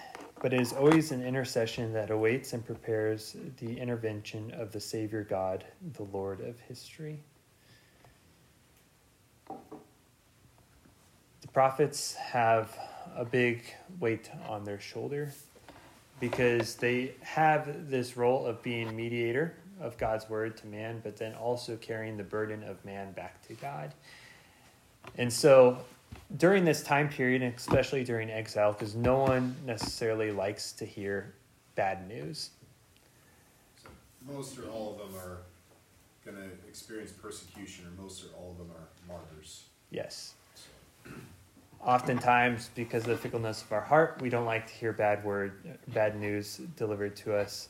[0.42, 5.22] but it is always an intercession that awaits and prepares the intervention of the Savior
[5.22, 7.20] God, the Lord of history.
[9.48, 9.56] The
[11.52, 12.76] prophets have
[13.16, 13.62] a big
[14.00, 15.32] weight on their shoulder
[16.18, 21.34] because they have this role of being mediator of God's word to man, but then
[21.34, 23.92] also carrying the burden of man back to God.
[25.16, 25.78] And so
[26.36, 31.34] during this time period, especially during exile, because no one necessarily likes to hear
[31.74, 32.50] bad news.
[33.82, 33.88] So
[34.26, 35.38] most or all of them are
[36.24, 39.64] going to experience persecution, or most or all of them are martyrs.
[39.90, 40.34] Yes.
[41.80, 45.78] Oftentimes, because of the fickleness of our heart, we don't like to hear bad word,
[45.88, 47.68] bad news delivered to us.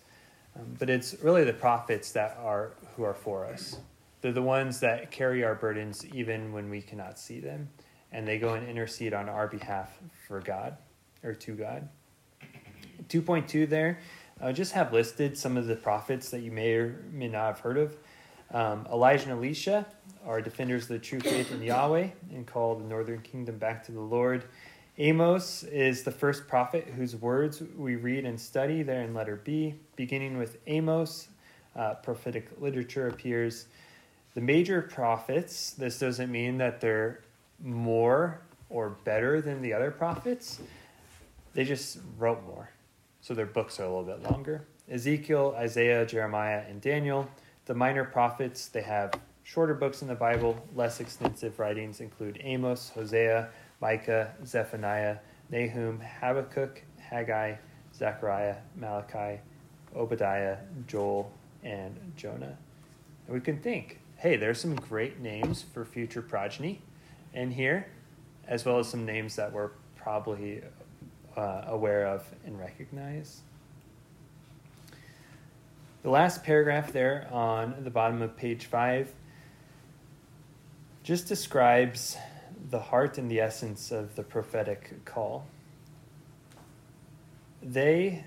[0.54, 3.78] Um, but it's really the prophets that are who are for us.
[4.20, 7.68] They're the ones that carry our burdens even when we cannot see them
[8.12, 9.98] and they go and intercede on our behalf
[10.28, 10.76] for God
[11.24, 11.88] or to God.
[13.08, 13.98] 2.2 there,
[14.40, 17.60] I just have listed some of the prophets that you may or may not have
[17.60, 17.96] heard of.
[18.52, 19.86] Um, Elijah and Elisha
[20.26, 23.92] are defenders of the true faith in Yahweh and call the northern kingdom back to
[23.92, 24.44] the Lord.
[24.98, 29.74] Amos is the first prophet whose words we read and study there in letter B.
[29.96, 31.28] Beginning with Amos,
[31.74, 33.66] uh, prophetic literature appears.
[34.34, 37.22] The major prophets, this doesn't mean that they're
[37.62, 40.60] more or better than the other prophets.
[41.54, 42.70] They just wrote more.
[43.20, 44.64] So their books are a little bit longer.
[44.90, 47.28] Ezekiel, Isaiah, Jeremiah, and Daniel.
[47.66, 49.12] The minor prophets, they have
[49.44, 50.60] shorter books in the Bible.
[50.74, 53.50] Less extensive writings include Amos, Hosea,
[53.80, 55.18] Micah, Zephaniah,
[55.50, 57.56] Nahum, Habakkuk, Haggai,
[57.94, 59.40] Zechariah, Malachi,
[59.94, 60.56] Obadiah,
[60.86, 61.30] Joel,
[61.62, 62.56] and Jonah.
[63.26, 66.80] And we can think, hey, there's some great names for future progeny
[67.34, 67.86] in here,
[68.46, 70.62] as well as some names that we're probably
[71.36, 73.42] uh, aware of and recognize.
[76.02, 79.12] The last paragraph there on the bottom of page five
[81.04, 82.16] just describes
[82.70, 85.46] the heart and the essence of the prophetic call.
[87.62, 88.24] They,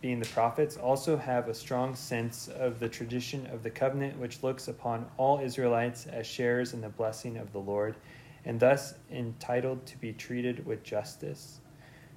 [0.00, 4.42] being the prophets, also have a strong sense of the tradition of the covenant, which
[4.42, 7.94] looks upon all Israelites as sharers in the blessing of the Lord
[8.44, 11.60] and thus entitled to be treated with justice.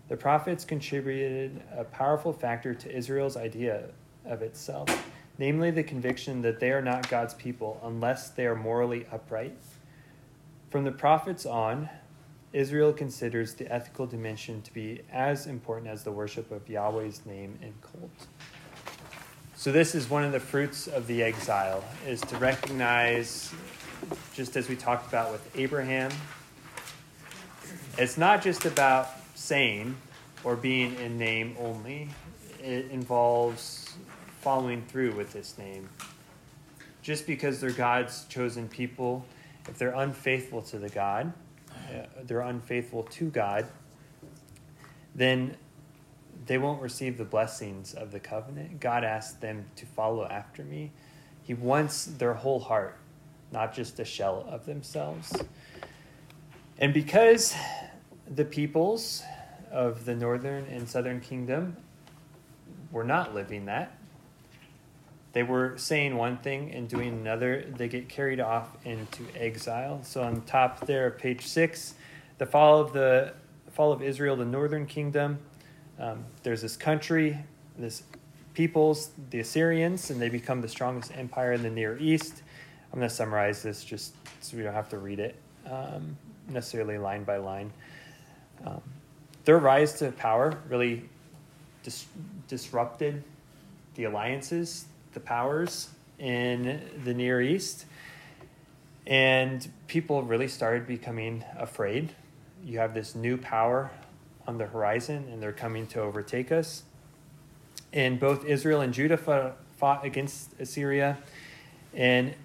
[0.08, 3.86] The prophets contributed a powerful factor to Israel's idea
[4.26, 4.88] of itself,
[5.38, 9.58] namely the conviction that they are not God's people unless they are morally upright.
[10.70, 11.90] From the prophets on,
[12.54, 17.60] Israel considers the ethical dimension to be as important as the worship of Yahweh's name
[17.62, 18.28] and cult.
[19.58, 23.54] So this is one of the fruits of the exile is to recognize
[24.34, 26.12] just as we talked about with Abraham
[27.98, 29.96] it's not just about saying
[30.44, 32.10] or being in name only.
[32.62, 33.94] It involves
[34.42, 35.88] following through with this name.
[37.02, 39.26] Just because they're God's chosen people,
[39.70, 41.32] if they're unfaithful to the God,
[41.72, 43.66] uh, they're unfaithful to God,
[45.14, 45.56] then
[46.48, 48.82] they won't receive the blessings of the covenant.
[48.82, 50.92] God asked them to follow after me.
[51.44, 52.98] He wants their whole heart,
[53.52, 55.34] not just a shell of themselves.
[56.78, 57.56] And because
[58.28, 59.24] the peoples
[59.72, 61.78] of the northern and southern kingdom
[62.92, 63.98] were not living that,
[65.34, 70.00] they were saying one thing and doing another, they get carried off into exile.
[70.04, 71.96] So on top there, page six,
[72.38, 73.34] the fall of the
[73.72, 75.40] fall of Israel, the northern kingdom.
[76.00, 77.38] Um, there's this country,
[77.78, 78.04] this
[78.54, 82.42] peoples, the Assyrians, and they become the strongest empire in the Near East.
[82.96, 85.36] I'm going to summarize this just so we don't have to read it
[85.70, 86.16] um,
[86.48, 87.74] necessarily line by line.
[88.66, 88.82] Um,
[89.44, 91.04] their rise to power really
[91.84, 92.06] dis-
[92.48, 93.22] disrupted
[93.96, 95.90] the alliances, the powers
[96.20, 97.86] in the Near East,
[99.06, 102.14] and people really started becoming afraid.
[102.64, 103.92] You have this new power
[104.48, 106.84] on the horizon, and they're coming to overtake us.
[107.92, 111.18] And both Israel and Judah fought, fought against Assyria,
[111.94, 112.36] and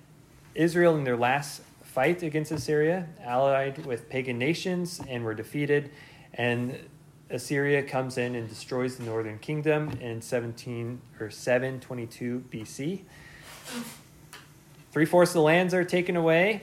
[0.54, 5.90] Israel, in their last fight against Assyria, allied with pagan nations, and were defeated.
[6.34, 6.78] And
[7.30, 13.00] Assyria comes in and destroys the northern kingdom in 17 or 722 BC.
[14.92, 16.62] Three fourths of the lands are taken away,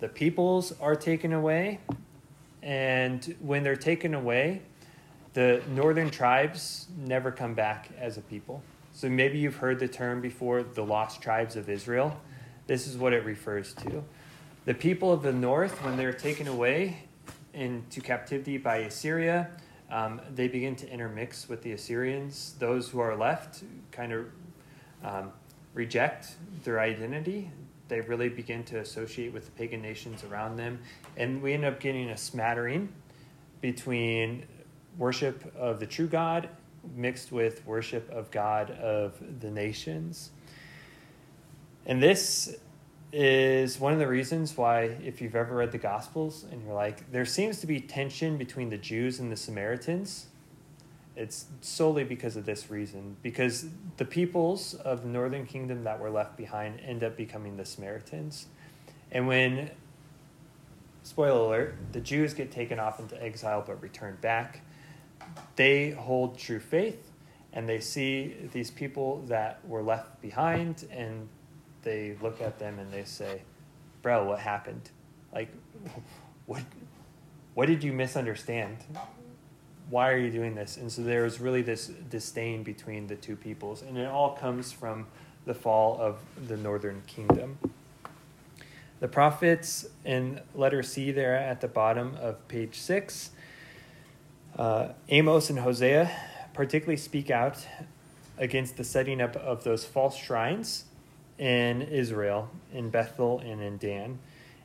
[0.00, 1.78] the peoples are taken away,
[2.62, 4.62] and when they're taken away,
[5.34, 8.62] the northern tribes never come back as a people.
[8.92, 12.20] So maybe you've heard the term before, the lost tribes of Israel.
[12.66, 14.02] This is what it refers to.
[14.64, 17.04] The people of the north, when they're taken away
[17.54, 19.50] into captivity by Assyria,
[19.90, 22.54] um, they begin to intermix with the Assyrians.
[22.58, 23.62] Those who are left
[23.92, 24.26] kind of
[25.04, 25.32] um,
[25.74, 27.50] reject their identity.
[27.88, 30.80] They really begin to associate with the pagan nations around them.
[31.16, 32.88] And we end up getting a smattering
[33.60, 34.44] between
[34.98, 36.48] worship of the true God
[36.94, 40.30] mixed with worship of God of the nations.
[41.86, 42.56] And this
[43.12, 47.10] is one of the reasons why, if you've ever read the Gospels and you're like,
[47.12, 50.26] there seems to be tension between the Jews and the Samaritans,
[51.14, 53.16] it's solely because of this reason.
[53.22, 53.66] Because
[53.96, 58.46] the peoples of the northern kingdom that were left behind end up becoming the Samaritans.
[59.12, 59.70] And when,
[61.04, 64.60] spoiler alert, the Jews get taken off into exile but return back,
[65.54, 67.12] they hold true faith
[67.52, 71.28] and they see these people that were left behind and
[71.86, 73.40] they look at them and they say,
[74.02, 74.90] "Bro, what happened?
[75.32, 75.48] Like,
[76.46, 76.62] what?
[77.54, 78.76] What did you misunderstand?
[79.88, 83.80] Why are you doing this?" And so there's really this disdain between the two peoples,
[83.80, 85.06] and it all comes from
[85.46, 86.18] the fall of
[86.48, 87.58] the northern kingdom.
[88.98, 93.30] The prophets in letter C there at the bottom of page six,
[94.58, 96.10] uh, Amos and Hosea
[96.52, 97.64] particularly speak out
[98.38, 100.86] against the setting up of those false shrines
[101.38, 104.18] in Israel, in Bethel and in Dan,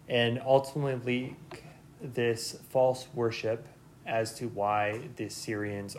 [0.07, 1.35] and ultimately
[2.01, 3.67] this false worship
[4.05, 5.95] as to why the Assyrians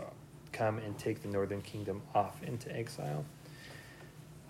[0.52, 3.24] come and take the northern kingdom off into exile.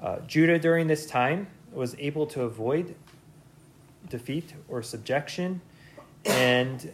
[0.00, 2.94] Uh, Judah during this time was able to avoid
[4.08, 5.60] defeat or subjection,
[6.24, 6.92] and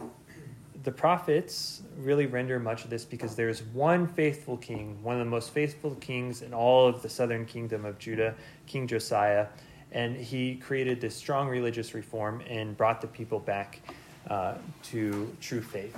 [0.83, 5.29] the prophets really render much of this because there's one faithful king, one of the
[5.29, 9.47] most faithful kings in all of the southern kingdom of Judah, King Josiah,
[9.91, 13.81] and he created this strong religious reform and brought the people back
[14.29, 15.97] uh, to true faith.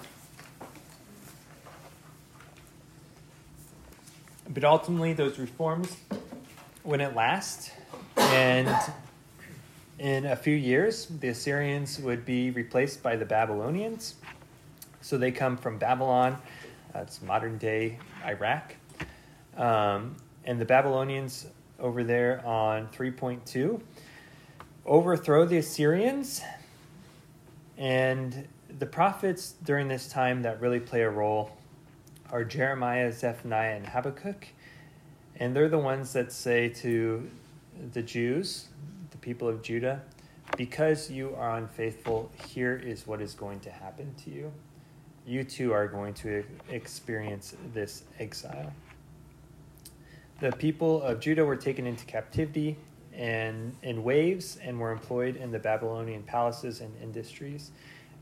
[4.49, 5.95] But ultimately, those reforms
[6.84, 7.71] wouldn't last,
[8.17, 8.75] and
[9.99, 14.15] in a few years, the Assyrians would be replaced by the Babylonians
[15.02, 16.38] so they come from Babylon,
[16.93, 18.76] that's modern day Iraq.
[19.58, 21.47] Um, and the Babylonians
[21.80, 23.82] over there on 3.2
[24.86, 26.41] overthrow the Assyrians.
[27.78, 28.47] And
[28.80, 31.52] the prophets during this time that really play a role
[32.32, 34.47] are Jeremiah, Zephaniah, and Habakkuk.
[35.38, 37.30] And they're the ones that say to
[37.93, 38.68] the Jews,
[39.10, 40.02] the people of Judah,
[40.58, 44.52] because you are unfaithful, here is what is going to happen to you.
[45.26, 48.74] You too are going to experience this exile.
[50.39, 52.78] The people of Judah were taken into captivity
[53.13, 57.72] and in waves and were employed in the Babylonian palaces and industries.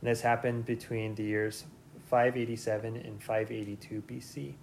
[0.02, 1.64] And this happened between the years
[2.10, 4.54] 587 and 582 BC.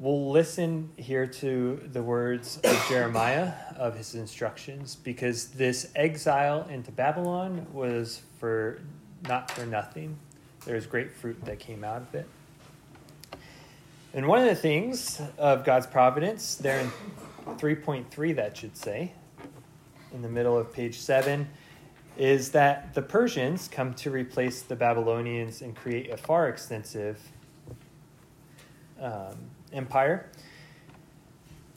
[0.00, 6.90] We'll listen here to the words of Jeremiah of his instructions because this exile into
[6.90, 8.80] Babylon was for
[9.28, 10.16] not for nothing.
[10.64, 12.26] There's great fruit that came out of it.
[14.14, 16.90] And one of the things of God's providence, there in
[17.58, 19.12] 3.3, that should say,
[20.14, 21.46] in the middle of page 7,
[22.16, 27.20] is that the Persians come to replace the Babylonians and create a far extensive
[28.98, 30.28] um, empire.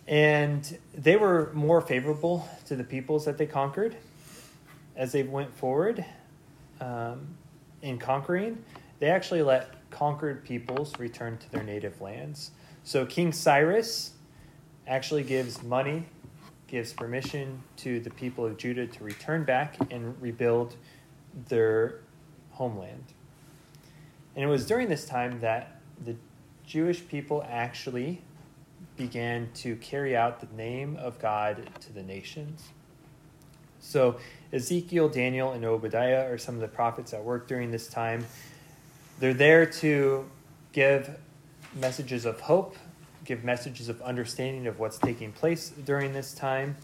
[0.08, 3.96] And they were more favorable to the peoples that they conquered
[4.96, 6.04] as they went forward
[6.82, 7.36] um,
[7.82, 8.64] in conquering.
[9.00, 12.52] They actually let conquered peoples return to their native lands.
[12.84, 14.12] So King Cyrus
[14.88, 16.06] actually gives money,
[16.68, 20.76] gives permission to the people of Judah to return back and rebuild
[21.48, 22.02] their
[22.52, 23.04] homeland.
[24.36, 26.16] And it was during this time that the
[26.66, 28.22] Jewish people actually
[28.98, 32.64] began to carry out the name of God to the nations.
[33.80, 34.18] So,
[34.54, 38.26] Ezekiel, Daniel, and Obadiah are some of the prophets that work during this time.
[39.20, 40.30] They're there to
[40.72, 41.18] give
[41.76, 42.78] messages of hope,
[43.26, 46.78] give messages of understanding of what's taking place during this time.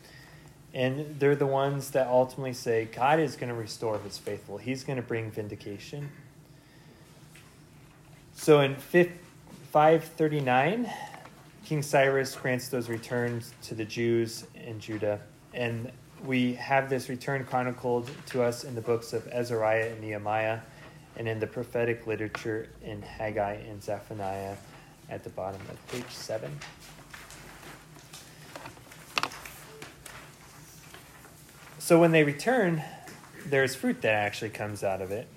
[0.73, 4.83] And they're the ones that ultimately say God is going to restore his faithful, he's
[4.83, 6.09] going to bring vindication.
[8.33, 8.75] So in
[9.71, 10.89] 539,
[11.63, 15.19] King Cyrus grants those returns to the Jews in Judah.
[15.53, 15.91] And
[16.25, 20.61] we have this return chronicled to us in the books of Ezariah and Nehemiah
[21.17, 24.55] and in the prophetic literature in Haggai and Zephaniah
[25.07, 26.51] at the bottom of page 7.
[31.77, 32.81] So when they return,
[33.45, 35.27] there's fruit that actually comes out of it.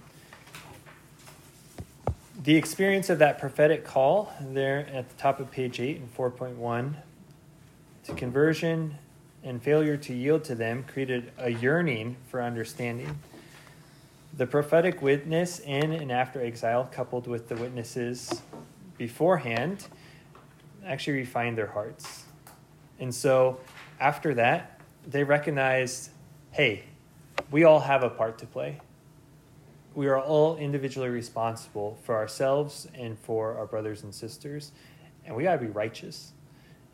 [2.42, 6.94] The experience of that prophetic call there at the top of page 8 and 4.1
[8.02, 8.98] to conversion
[9.44, 13.20] and failure to yield to them created a yearning for understanding.
[14.36, 18.42] The prophetic witness in and after exile, coupled with the witnesses
[18.98, 19.86] beforehand,
[20.84, 22.24] actually refined their hearts.
[22.98, 23.60] And so
[24.00, 26.10] after that, they recognized
[26.50, 26.86] hey,
[27.52, 28.80] we all have a part to play.
[29.94, 34.72] We are all individually responsible for ourselves and for our brothers and sisters,
[35.26, 36.32] and we got to be righteous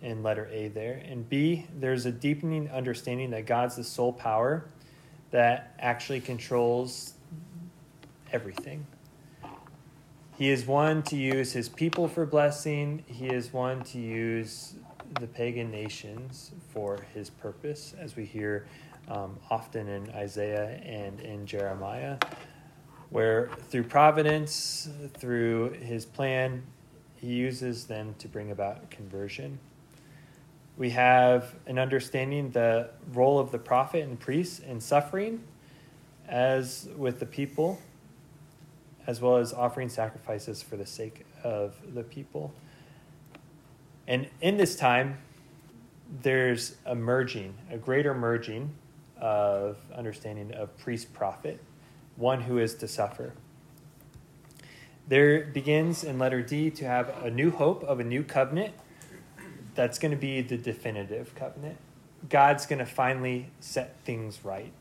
[0.03, 1.01] in letter A there.
[1.09, 4.65] And B, there's a deepening understanding that God's the sole power
[5.31, 7.15] that actually controls
[8.33, 8.87] everything.
[10.37, 14.75] He is one to use his people for blessing, he is one to use
[15.21, 18.67] the pagan nations for his purpose, as we hear
[19.09, 22.19] um, often in Isaiah and in Jeremiah,
[23.11, 26.63] where through providence, through his plan,
[27.17, 29.59] he uses them to bring about conversion.
[30.77, 35.43] We have an understanding the role of the prophet and priest in suffering,
[36.29, 37.81] as with the people,
[39.07, 42.53] as well as offering sacrifices for the sake of the people.
[44.07, 45.19] And in this time,
[46.23, 48.71] there's a merging, a greater merging
[49.21, 51.61] of understanding of priest prophet,
[52.19, 53.33] one who is to suffer.
[55.07, 58.75] There begins in letter D to have a new hope of a new covenant
[59.75, 61.79] that's going to be the definitive covenant.
[62.29, 64.73] God's going to finally set things right.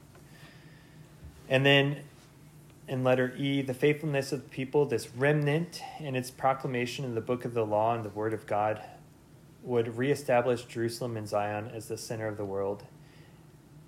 [1.48, 1.98] And then
[2.88, 7.22] in letter E, the faithfulness of the people, this remnant and its proclamation in the
[7.22, 8.82] book of the law and the word of God
[9.62, 12.84] would reestablish Jerusalem and Zion as the center of the world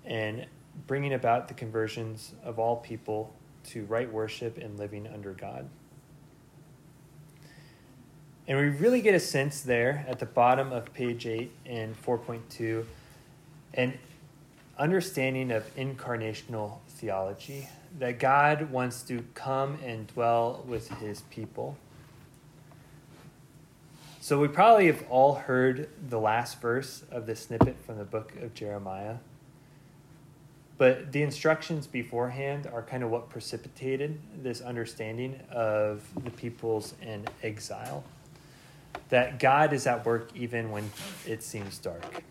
[0.04, 0.46] and
[0.86, 3.34] bringing about the conversions of all people
[3.70, 5.68] to right worship and living under God.
[8.48, 12.84] And we really get a sense there at the bottom of page 8 and 4.2
[13.74, 13.98] an
[14.78, 17.68] understanding of incarnational theology
[17.98, 21.76] that God wants to come and dwell with his people.
[24.20, 28.34] So we probably have all heard the last verse of this snippet from the book
[28.42, 29.16] of Jeremiah.
[30.80, 37.28] But the instructions beforehand are kind of what precipitated this understanding of the peoples in
[37.42, 38.02] exile.
[39.10, 40.90] That God is at work even when
[41.26, 42.24] it seems dark.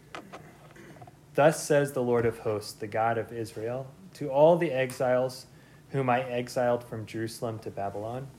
[1.36, 3.86] Thus says the Lord of hosts, the God of Israel,
[4.16, 5.46] to all the exiles
[5.90, 8.30] whom I exiled from Jerusalem to Babylon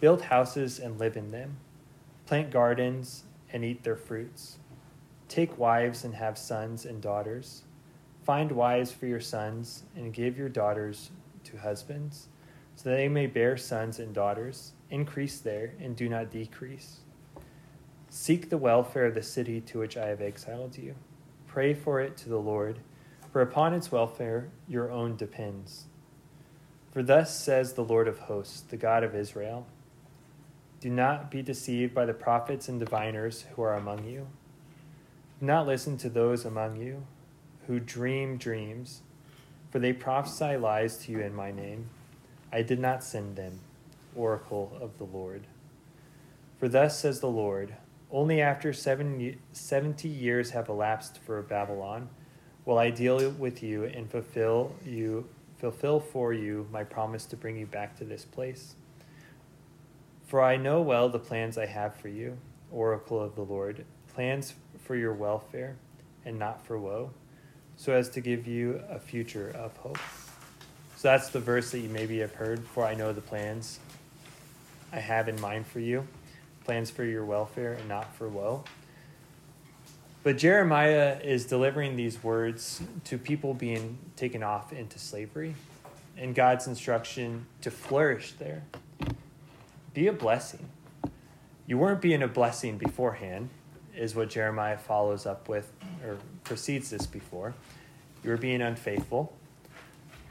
[0.00, 1.58] build houses and live in them,
[2.24, 4.56] plant gardens and eat their fruits,
[5.28, 7.64] take wives and have sons and daughters,
[8.26, 11.10] find wives for your sons and give your daughters
[11.44, 12.26] to husbands,
[12.74, 16.98] so that they may bear sons and daughters, increase there and do not decrease.
[18.10, 20.96] Seek the welfare of the city to which I have exiled you.
[21.46, 22.80] Pray for it to the Lord,
[23.32, 25.84] for upon its welfare your own depends.
[26.92, 29.68] For thus says the Lord of hosts, the God of Israel
[30.80, 34.26] Do not be deceived by the prophets and diviners who are among you.
[35.38, 37.04] Do not listen to those among you
[37.66, 39.02] who dream dreams,
[39.70, 41.88] for they prophesy lies to you in my name.
[42.52, 43.60] I did not send them,
[44.14, 45.46] oracle of the Lord.
[46.58, 47.74] For thus says the Lord
[48.10, 52.08] only after seven, 70 years have elapsed for Babylon
[52.64, 57.56] will I deal with you and fulfill you fulfill for you my promise to bring
[57.56, 58.74] you back to this place.
[60.26, 62.36] For I know well the plans I have for you,
[62.70, 64.52] oracle of the Lord, plans
[64.84, 65.76] for your welfare
[66.26, 67.10] and not for woe,
[67.76, 69.98] so as to give you a future of hope.
[70.96, 73.80] So that's the verse that you maybe have heard, for I know the plans
[74.92, 76.06] I have in mind for you
[76.66, 78.64] plans for your welfare and not for woe.
[80.24, 85.54] But Jeremiah is delivering these words to people being taken off into slavery
[86.18, 88.64] and God's instruction to flourish there.
[89.94, 90.68] Be a blessing.
[91.68, 93.50] You weren't being a blessing beforehand,
[93.96, 95.72] is what Jeremiah follows up with
[96.04, 97.54] or precedes this before.
[98.22, 99.32] You were being unfaithful.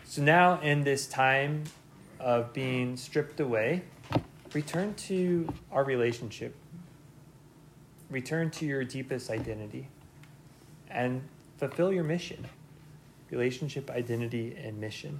[0.05, 1.63] So now, in this time
[2.19, 3.83] of being stripped away,
[4.53, 6.55] return to our relationship.
[8.09, 9.87] Return to your deepest identity
[10.89, 11.21] and
[11.57, 12.45] fulfill your mission
[13.31, 15.19] relationship, identity, and mission.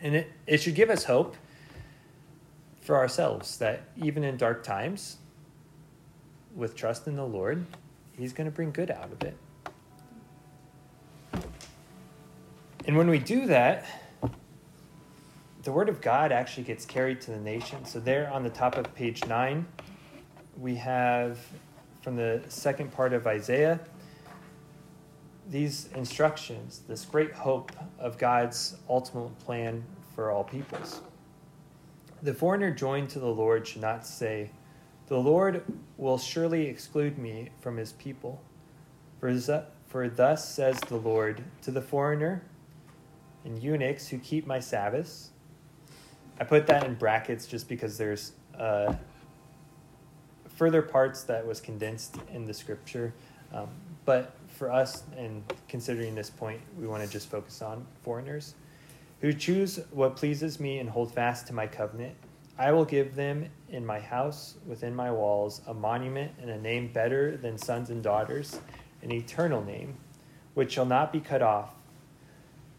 [0.00, 1.36] And it, it should give us hope
[2.80, 5.16] for ourselves that even in dark times,
[6.54, 7.64] with trust in the Lord,
[8.16, 9.36] He's going to bring good out of it.
[12.86, 13.86] And when we do that,
[15.62, 17.84] the word of God actually gets carried to the nation.
[17.84, 19.66] So, there on the top of page nine,
[20.58, 21.38] we have
[22.02, 23.80] from the second part of Isaiah
[25.50, 29.82] these instructions, this great hope of God's ultimate plan
[30.14, 31.00] for all peoples.
[32.22, 34.50] The foreigner joined to the Lord should not say,
[35.10, 35.62] The Lord
[35.98, 38.40] will surely exclude me from his people.
[39.18, 39.38] For,
[39.86, 42.42] for thus says the Lord to the foreigner
[43.44, 45.30] and eunuchs who keep my Sabbaths
[46.40, 48.94] I put that in brackets just because there's uh,
[50.56, 53.12] further parts that was condensed in the scripture.
[53.52, 53.68] Um,
[54.06, 58.54] but for us, and considering this point, we want to just focus on foreigners
[59.20, 62.16] who choose what pleases me and hold fast to my covenant.
[62.60, 66.92] I will give them in my house, within my walls, a monument and a name
[66.92, 68.60] better than sons and daughters,
[69.02, 69.96] an eternal name,
[70.52, 71.72] which shall not be cut off,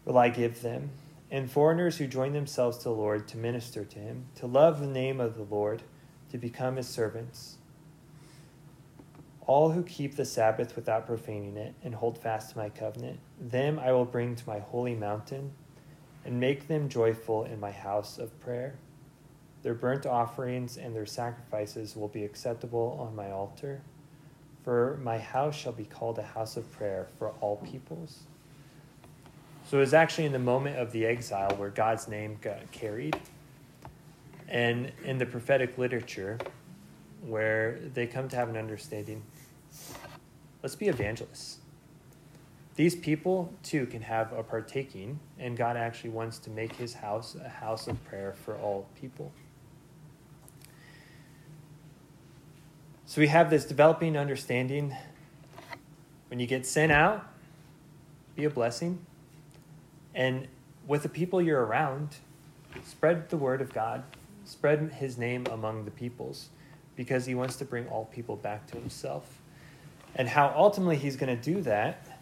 [0.04, 0.90] will I give them
[1.32, 4.86] and foreigners who join themselves to the Lord to minister to him, to love the
[4.86, 5.82] name of the Lord,
[6.30, 7.56] to become his servants.
[9.46, 13.78] All who keep the Sabbath without profaning it and hold fast to my covenant, them
[13.78, 15.52] I will bring to my holy mountain
[16.22, 18.74] and make them joyful in my house of prayer.
[19.62, 23.80] Their burnt offerings and their sacrifices will be acceptable on my altar,
[24.64, 28.20] for my house shall be called a house of prayer for all peoples.
[29.68, 33.18] So it was actually in the moment of the exile where God's name got carried.
[34.48, 36.38] And in the prophetic literature,
[37.22, 39.22] where they come to have an understanding
[40.62, 41.58] let's be evangelists.
[42.74, 47.36] These people too can have a partaking, and God actually wants to make his house
[47.42, 49.32] a house of prayer for all people.
[53.12, 54.96] So we have this developing understanding.
[56.28, 57.26] When you get sent out,
[58.34, 59.04] be a blessing.
[60.14, 60.48] And
[60.86, 62.16] with the people you're around,
[62.86, 64.02] spread the word of God,
[64.46, 66.48] spread his name among the peoples,
[66.96, 69.42] because he wants to bring all people back to himself.
[70.16, 72.18] And how ultimately he's going to do that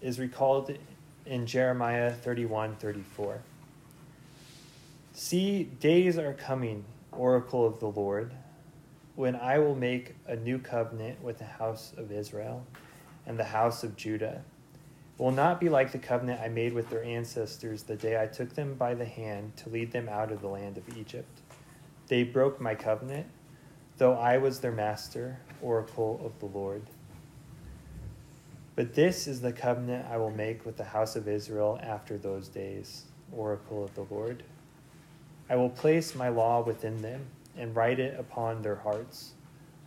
[0.00, 0.76] is recalled
[1.24, 3.42] in Jeremiah 31 34.
[5.12, 8.32] See, days are coming, oracle of the Lord,
[9.16, 12.66] when I will make a new covenant with the house of Israel
[13.26, 14.42] and the house of Judah
[15.18, 18.54] will not be like the covenant I made with their ancestors the day I took
[18.54, 21.40] them by the hand to lead them out of the land of Egypt.
[22.08, 23.26] They broke my covenant,
[23.98, 26.82] though I was their master, oracle of the Lord.
[28.74, 32.48] But this is the covenant I will make with the house of Israel after those
[32.48, 34.42] days, oracle of the Lord.
[35.48, 37.26] I will place my law within them
[37.56, 39.34] and write it upon their hearts.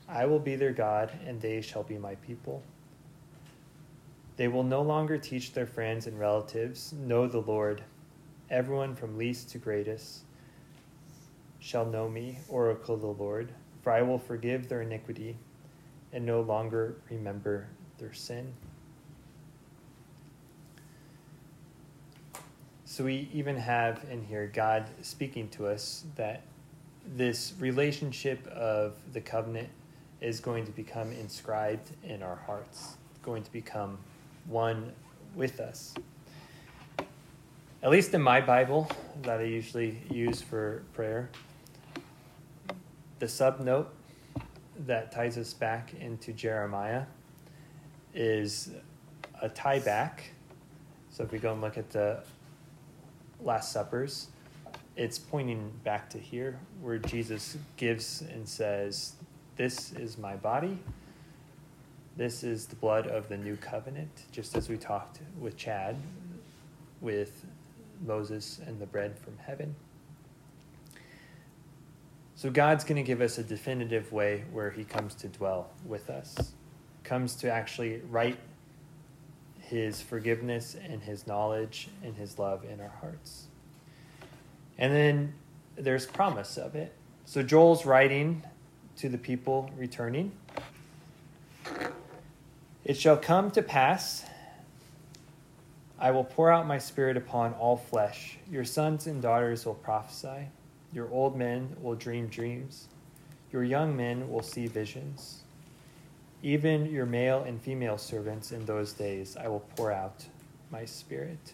[0.07, 2.63] I will be their God, and they shall be my people.
[4.37, 7.83] They will no longer teach their friends and relatives, Know the Lord.
[8.49, 10.21] Everyone from least to greatest
[11.59, 13.51] shall know me, oracle the Lord,
[13.81, 15.35] for I will forgive their iniquity
[16.13, 18.53] and no longer remember their sin.
[22.85, 26.41] So we even have in here God speaking to us that
[27.15, 29.69] this relationship of the covenant
[30.21, 33.97] is going to become inscribed in our hearts, going to become
[34.45, 34.91] one
[35.35, 35.93] with us.
[37.83, 38.89] At least in my Bible
[39.21, 41.29] that I usually use for prayer,
[43.19, 43.93] the sub note
[44.85, 47.03] that ties us back into Jeremiah
[48.13, 48.71] is
[49.41, 50.31] a tie back.
[51.09, 52.23] So if we go and look at the
[53.41, 54.27] Last Suppers,
[54.97, 59.13] it's pointing back to here where Jesus gives and says,
[59.55, 60.79] This is my body.
[62.17, 65.95] This is the blood of the new covenant, just as we talked with Chad
[66.99, 67.45] with
[68.05, 69.75] Moses and the bread from heaven.
[72.35, 76.09] So God's going to give us a definitive way where he comes to dwell with
[76.09, 76.53] us,
[77.03, 78.37] comes to actually write
[79.59, 83.46] his forgiveness and his knowledge and his love in our hearts.
[84.77, 85.33] And then
[85.75, 86.93] there's promise of it.
[87.25, 88.43] So Joel's writing
[88.97, 90.31] to the people returning.
[92.85, 94.25] It shall come to pass
[95.99, 98.37] I will pour out my spirit upon all flesh.
[98.51, 100.49] Your sons and daughters will prophesy.
[100.93, 102.87] Your old men will dream dreams.
[103.51, 105.41] Your young men will see visions.
[106.43, 110.25] Even your male and female servants in those days I will pour out
[110.69, 111.53] my spirit.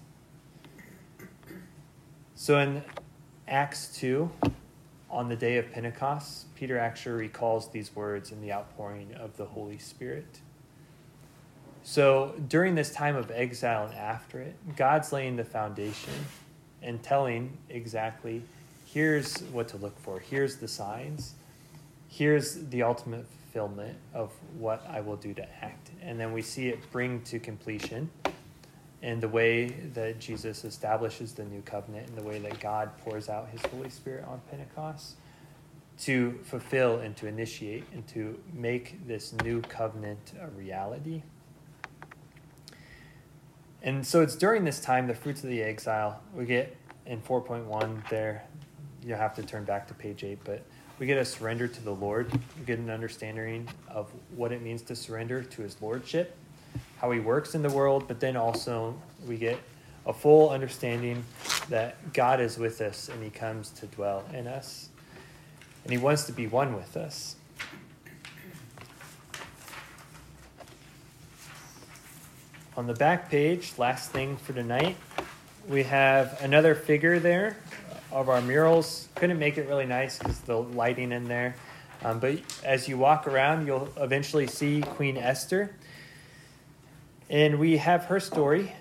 [2.36, 2.84] So in
[3.48, 4.32] Acts 2,
[5.10, 9.46] on the day of Pentecost, Peter actually recalls these words in the outpouring of the
[9.46, 10.40] Holy Spirit.
[11.84, 16.14] So during this time of exile and after it, God's laying the foundation
[16.82, 18.44] and telling exactly
[18.86, 21.36] here's what to look for, here's the signs,
[22.08, 25.92] here's the ultimate fulfillment of what I will do to act.
[26.02, 28.10] And then we see it bring to completion
[29.04, 33.28] in the way that Jesus establishes the new covenant, in the way that God pours
[33.28, 35.16] out his Holy Spirit on Pentecost
[36.00, 41.22] to fulfill and to initiate and to make this new covenant a reality.
[43.82, 46.76] And so it's during this time, the fruits of the exile, we get
[47.06, 48.46] in 4.1 there,
[49.06, 50.64] you'll have to turn back to page 8, but
[50.98, 52.32] we get a surrender to the Lord.
[52.58, 56.38] We get an understanding of what it means to surrender to his lordship,
[57.04, 58.96] how he works in the world, but then also
[59.28, 59.60] we get
[60.06, 61.22] a full understanding
[61.68, 64.88] that God is with us and he comes to dwell in us.
[65.84, 67.36] And he wants to be one with us.
[72.78, 74.96] On the back page, last thing for tonight,
[75.68, 77.58] we have another figure there
[78.14, 79.10] of our murals.
[79.16, 81.56] Couldn't make it really nice because the lighting in there.
[82.02, 85.76] Um, but as you walk around, you'll eventually see Queen Esther.
[87.30, 88.74] And we have her story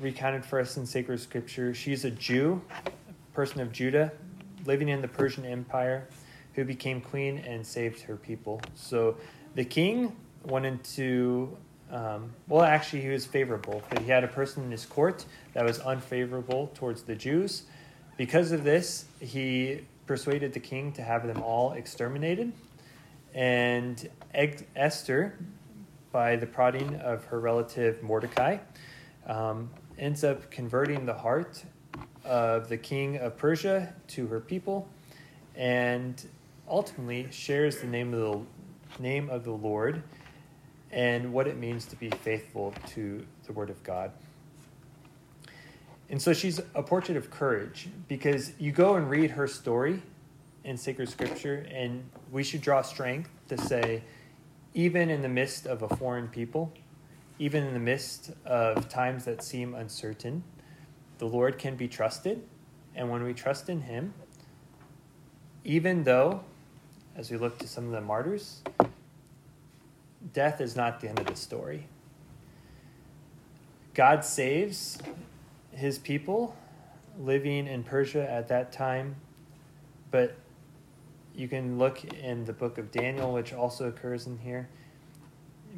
[0.00, 1.74] recounted for us in sacred scripture.
[1.74, 4.12] She's a Jew, a person of Judah,
[4.64, 6.08] living in the Persian Empire,
[6.54, 8.60] who became queen and saved her people.
[8.74, 9.16] So
[9.54, 11.56] the king wanted to
[11.90, 15.64] um, well, actually, he was favorable, but he had a person in his court that
[15.64, 17.64] was unfavorable towards the Jews.
[18.16, 22.52] Because of this, he persuaded the king to have them all exterminated.
[23.32, 24.08] And
[24.74, 25.38] Esther,
[26.14, 28.58] by the prodding of her relative Mordecai,
[29.26, 31.64] um, ends up converting the heart
[32.24, 34.88] of the king of Persia to her people
[35.56, 36.24] and
[36.68, 38.46] ultimately shares the name of
[38.96, 40.04] the name of the Lord
[40.92, 44.12] and what it means to be faithful to the Word of God.
[46.08, 50.00] And so she's a portrait of courage because you go and read her story
[50.62, 54.04] in sacred scripture, and we should draw strength to say,
[54.74, 56.72] even in the midst of a foreign people,
[57.38, 60.42] even in the midst of times that seem uncertain,
[61.18, 62.42] the Lord can be trusted.
[62.94, 64.14] And when we trust in Him,
[65.64, 66.42] even though,
[67.16, 68.62] as we look to some of the martyrs,
[70.32, 71.86] death is not the end of the story.
[73.94, 74.98] God saves
[75.70, 76.56] his people
[77.18, 79.16] living in Persia at that time,
[80.10, 80.36] but
[81.34, 84.68] you can look in the book of Daniel, which also occurs in here.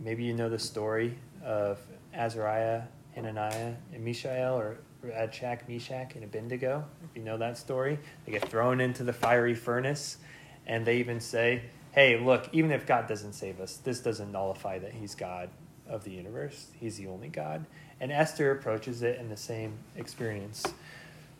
[0.03, 1.81] Maybe you know the story of
[2.13, 2.83] Azariah,
[3.15, 6.85] Hananiah, and Mishael, or Shadrach, Meshach, and Abednego.
[7.05, 10.19] If you know that story, they get thrown into the fiery furnace,
[10.67, 12.49] and they even say, "Hey, look!
[12.53, 15.49] Even if God doesn't save us, this doesn't nullify that He's God
[15.89, 16.69] of the universe.
[16.79, 17.65] He's the only God."
[17.99, 20.67] And Esther approaches it in the same experience.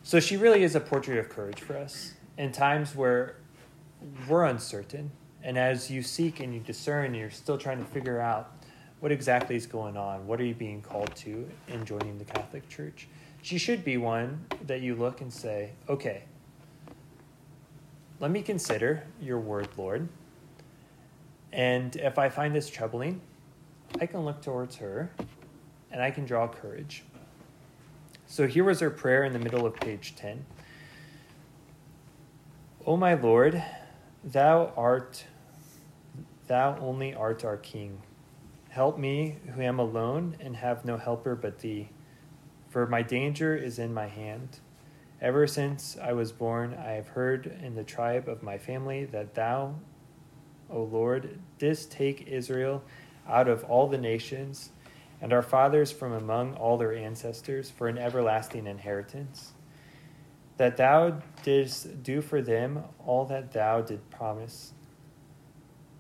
[0.03, 3.37] So she really is a portrait of courage for us in times where
[4.29, 5.11] we're uncertain.
[5.43, 8.53] And as you seek and you discern, you're still trying to figure out
[9.01, 10.27] what exactly is going on.
[10.27, 13.09] What are you being called to in joining the Catholic Church?
[13.43, 16.25] She should be one that you look and say, okay,
[18.19, 20.09] let me consider your word, Lord.
[21.53, 23.21] And if I find this troubling,
[24.01, 25.11] I can look towards her
[25.93, 27.05] and I can draw courage.
[28.27, 30.45] So here was her prayer in the middle of page 10.
[32.85, 33.63] O my Lord,
[34.27, 35.25] thou art,
[36.49, 38.03] thou only art our King.
[38.71, 41.89] Help me, who am alone and have no helper but thee,
[42.69, 44.59] for my danger is in my hand.
[45.23, 49.35] Ever since I was born, I have heard in the tribe of my family that
[49.35, 49.77] thou,
[50.69, 52.83] O Lord, didst take Israel
[53.29, 54.71] out of all the nations
[55.23, 59.53] and our fathers from among all their ancestors for an everlasting inheritance.
[60.57, 64.73] That thou didst do for them all that thou did promise.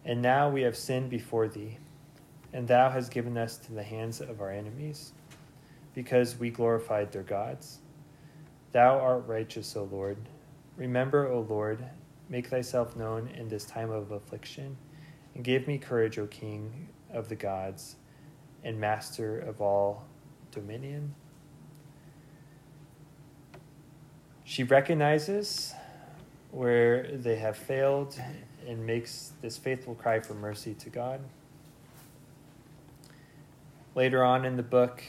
[0.05, 1.79] And now we have sinned before thee,
[2.53, 5.13] and thou hast given us to the hands of our enemies,
[5.95, 7.81] because we glorified their gods.
[8.73, 10.17] Thou art righteous, O Lord.
[10.77, 11.85] Remember, O Lord,
[12.29, 14.77] make thyself known in this time of affliction,
[15.35, 17.97] and give me courage, O King of the gods
[18.65, 20.05] and master of all
[20.51, 21.15] dominion.
[24.49, 25.75] She recognizes
[26.53, 28.17] where they have failed
[28.65, 31.21] and makes this faithful cry for mercy to God.
[33.97, 35.03] Later on in the book,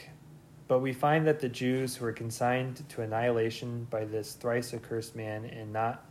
[0.68, 5.16] but we find that the Jews who were consigned to annihilation by this thrice accursed
[5.16, 6.04] man and not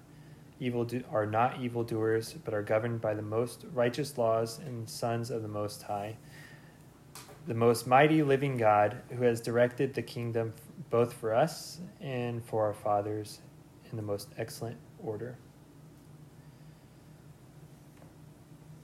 [0.60, 5.32] evil do- are not evildoers, but are governed by the most righteous laws and sons
[5.32, 6.16] of the Most High
[7.46, 10.52] the most mighty living God who has directed the kingdom
[10.90, 13.40] both for us and for our fathers
[13.90, 15.38] in the most excellent order.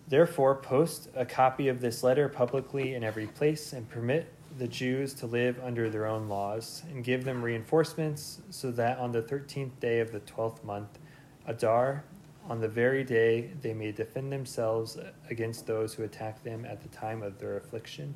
[0.09, 5.15] Therefore, post a copy of this letter publicly in every place and permit the Jews
[5.15, 9.81] to live under their own laws and give them reinforcements so that on the 13th
[9.81, 10.99] day of the 12th month,
[11.47, 12.05] Adar,
[12.49, 14.99] on the very day they may defend themselves
[15.31, 18.15] against those who attack them at the time of their affliction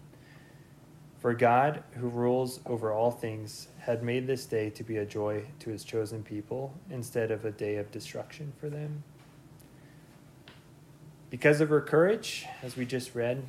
[1.27, 5.43] for God, who rules over all things, had made this day to be a joy
[5.59, 9.03] to his chosen people instead of a day of destruction for them.
[11.29, 13.43] Because of her courage, as we just read,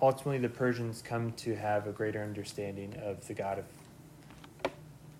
[0.00, 4.72] ultimately the Persians come to have a greater understanding of the God of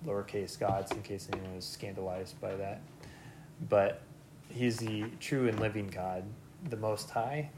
[0.03, 2.81] lowercase gods, in case anyone was scandalized by that.
[3.69, 4.01] But
[4.49, 6.23] he's the true and living God,
[6.71, 7.51] the Most High.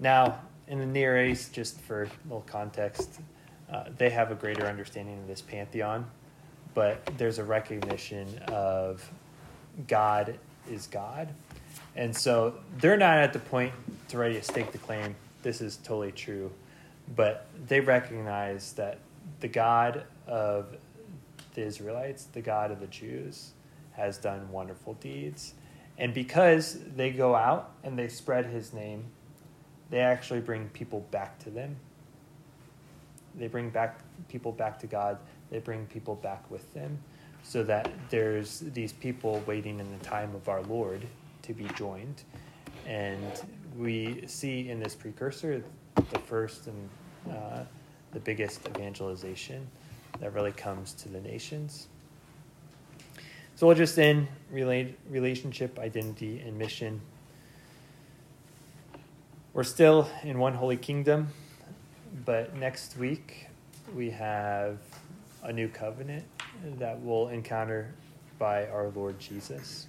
[0.00, 0.40] Now,
[0.72, 3.20] in the Near East, just for a little context,
[3.70, 6.10] uh, they have a greater understanding of this pantheon,
[6.72, 9.06] but there's a recognition of
[9.86, 10.38] God
[10.70, 11.28] is God.
[11.94, 13.74] And so they're not at the point
[14.08, 16.50] to ready to stake the claim, this is totally true,
[17.14, 18.98] but they recognize that
[19.40, 20.74] the God of
[21.52, 23.52] the Israelites, the God of the Jews,
[23.92, 25.52] has done wonderful deeds.
[25.98, 29.04] And because they go out and they spread his name
[29.92, 31.76] they actually bring people back to them.
[33.34, 35.18] They bring back people back to God.
[35.50, 36.98] They bring people back with them
[37.42, 41.02] so that there's these people waiting in the time of our Lord
[41.42, 42.22] to be joined.
[42.86, 43.42] And
[43.76, 45.62] we see in this precursor
[45.94, 46.88] the first and
[47.30, 47.64] uh,
[48.12, 49.66] the biggest evangelization
[50.20, 51.88] that really comes to the nations.
[53.56, 57.02] So we'll just end relate, relationship, identity, and mission.
[59.54, 61.28] We're still in one holy kingdom,
[62.24, 63.48] but next week
[63.94, 64.78] we have
[65.42, 66.24] a new covenant
[66.78, 67.92] that we'll encounter
[68.38, 69.88] by our Lord Jesus.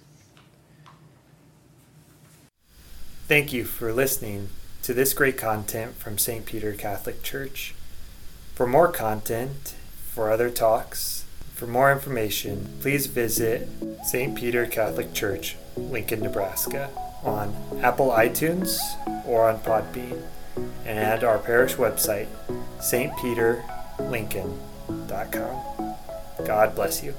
[3.26, 4.50] Thank you for listening
[4.82, 6.44] to this great content from St.
[6.44, 7.74] Peter Catholic Church.
[8.54, 9.74] For more content,
[10.12, 13.66] for other talks, for more information, please visit
[14.04, 14.34] St.
[14.34, 16.90] Peter Catholic Church, Lincoln, Nebraska
[17.24, 18.78] on Apple iTunes
[19.26, 20.22] or on Podbean,
[20.84, 22.28] and our parish website,
[22.78, 23.64] stpeter.org.
[24.10, 25.94] lincoln.com.
[26.44, 27.14] God bless you.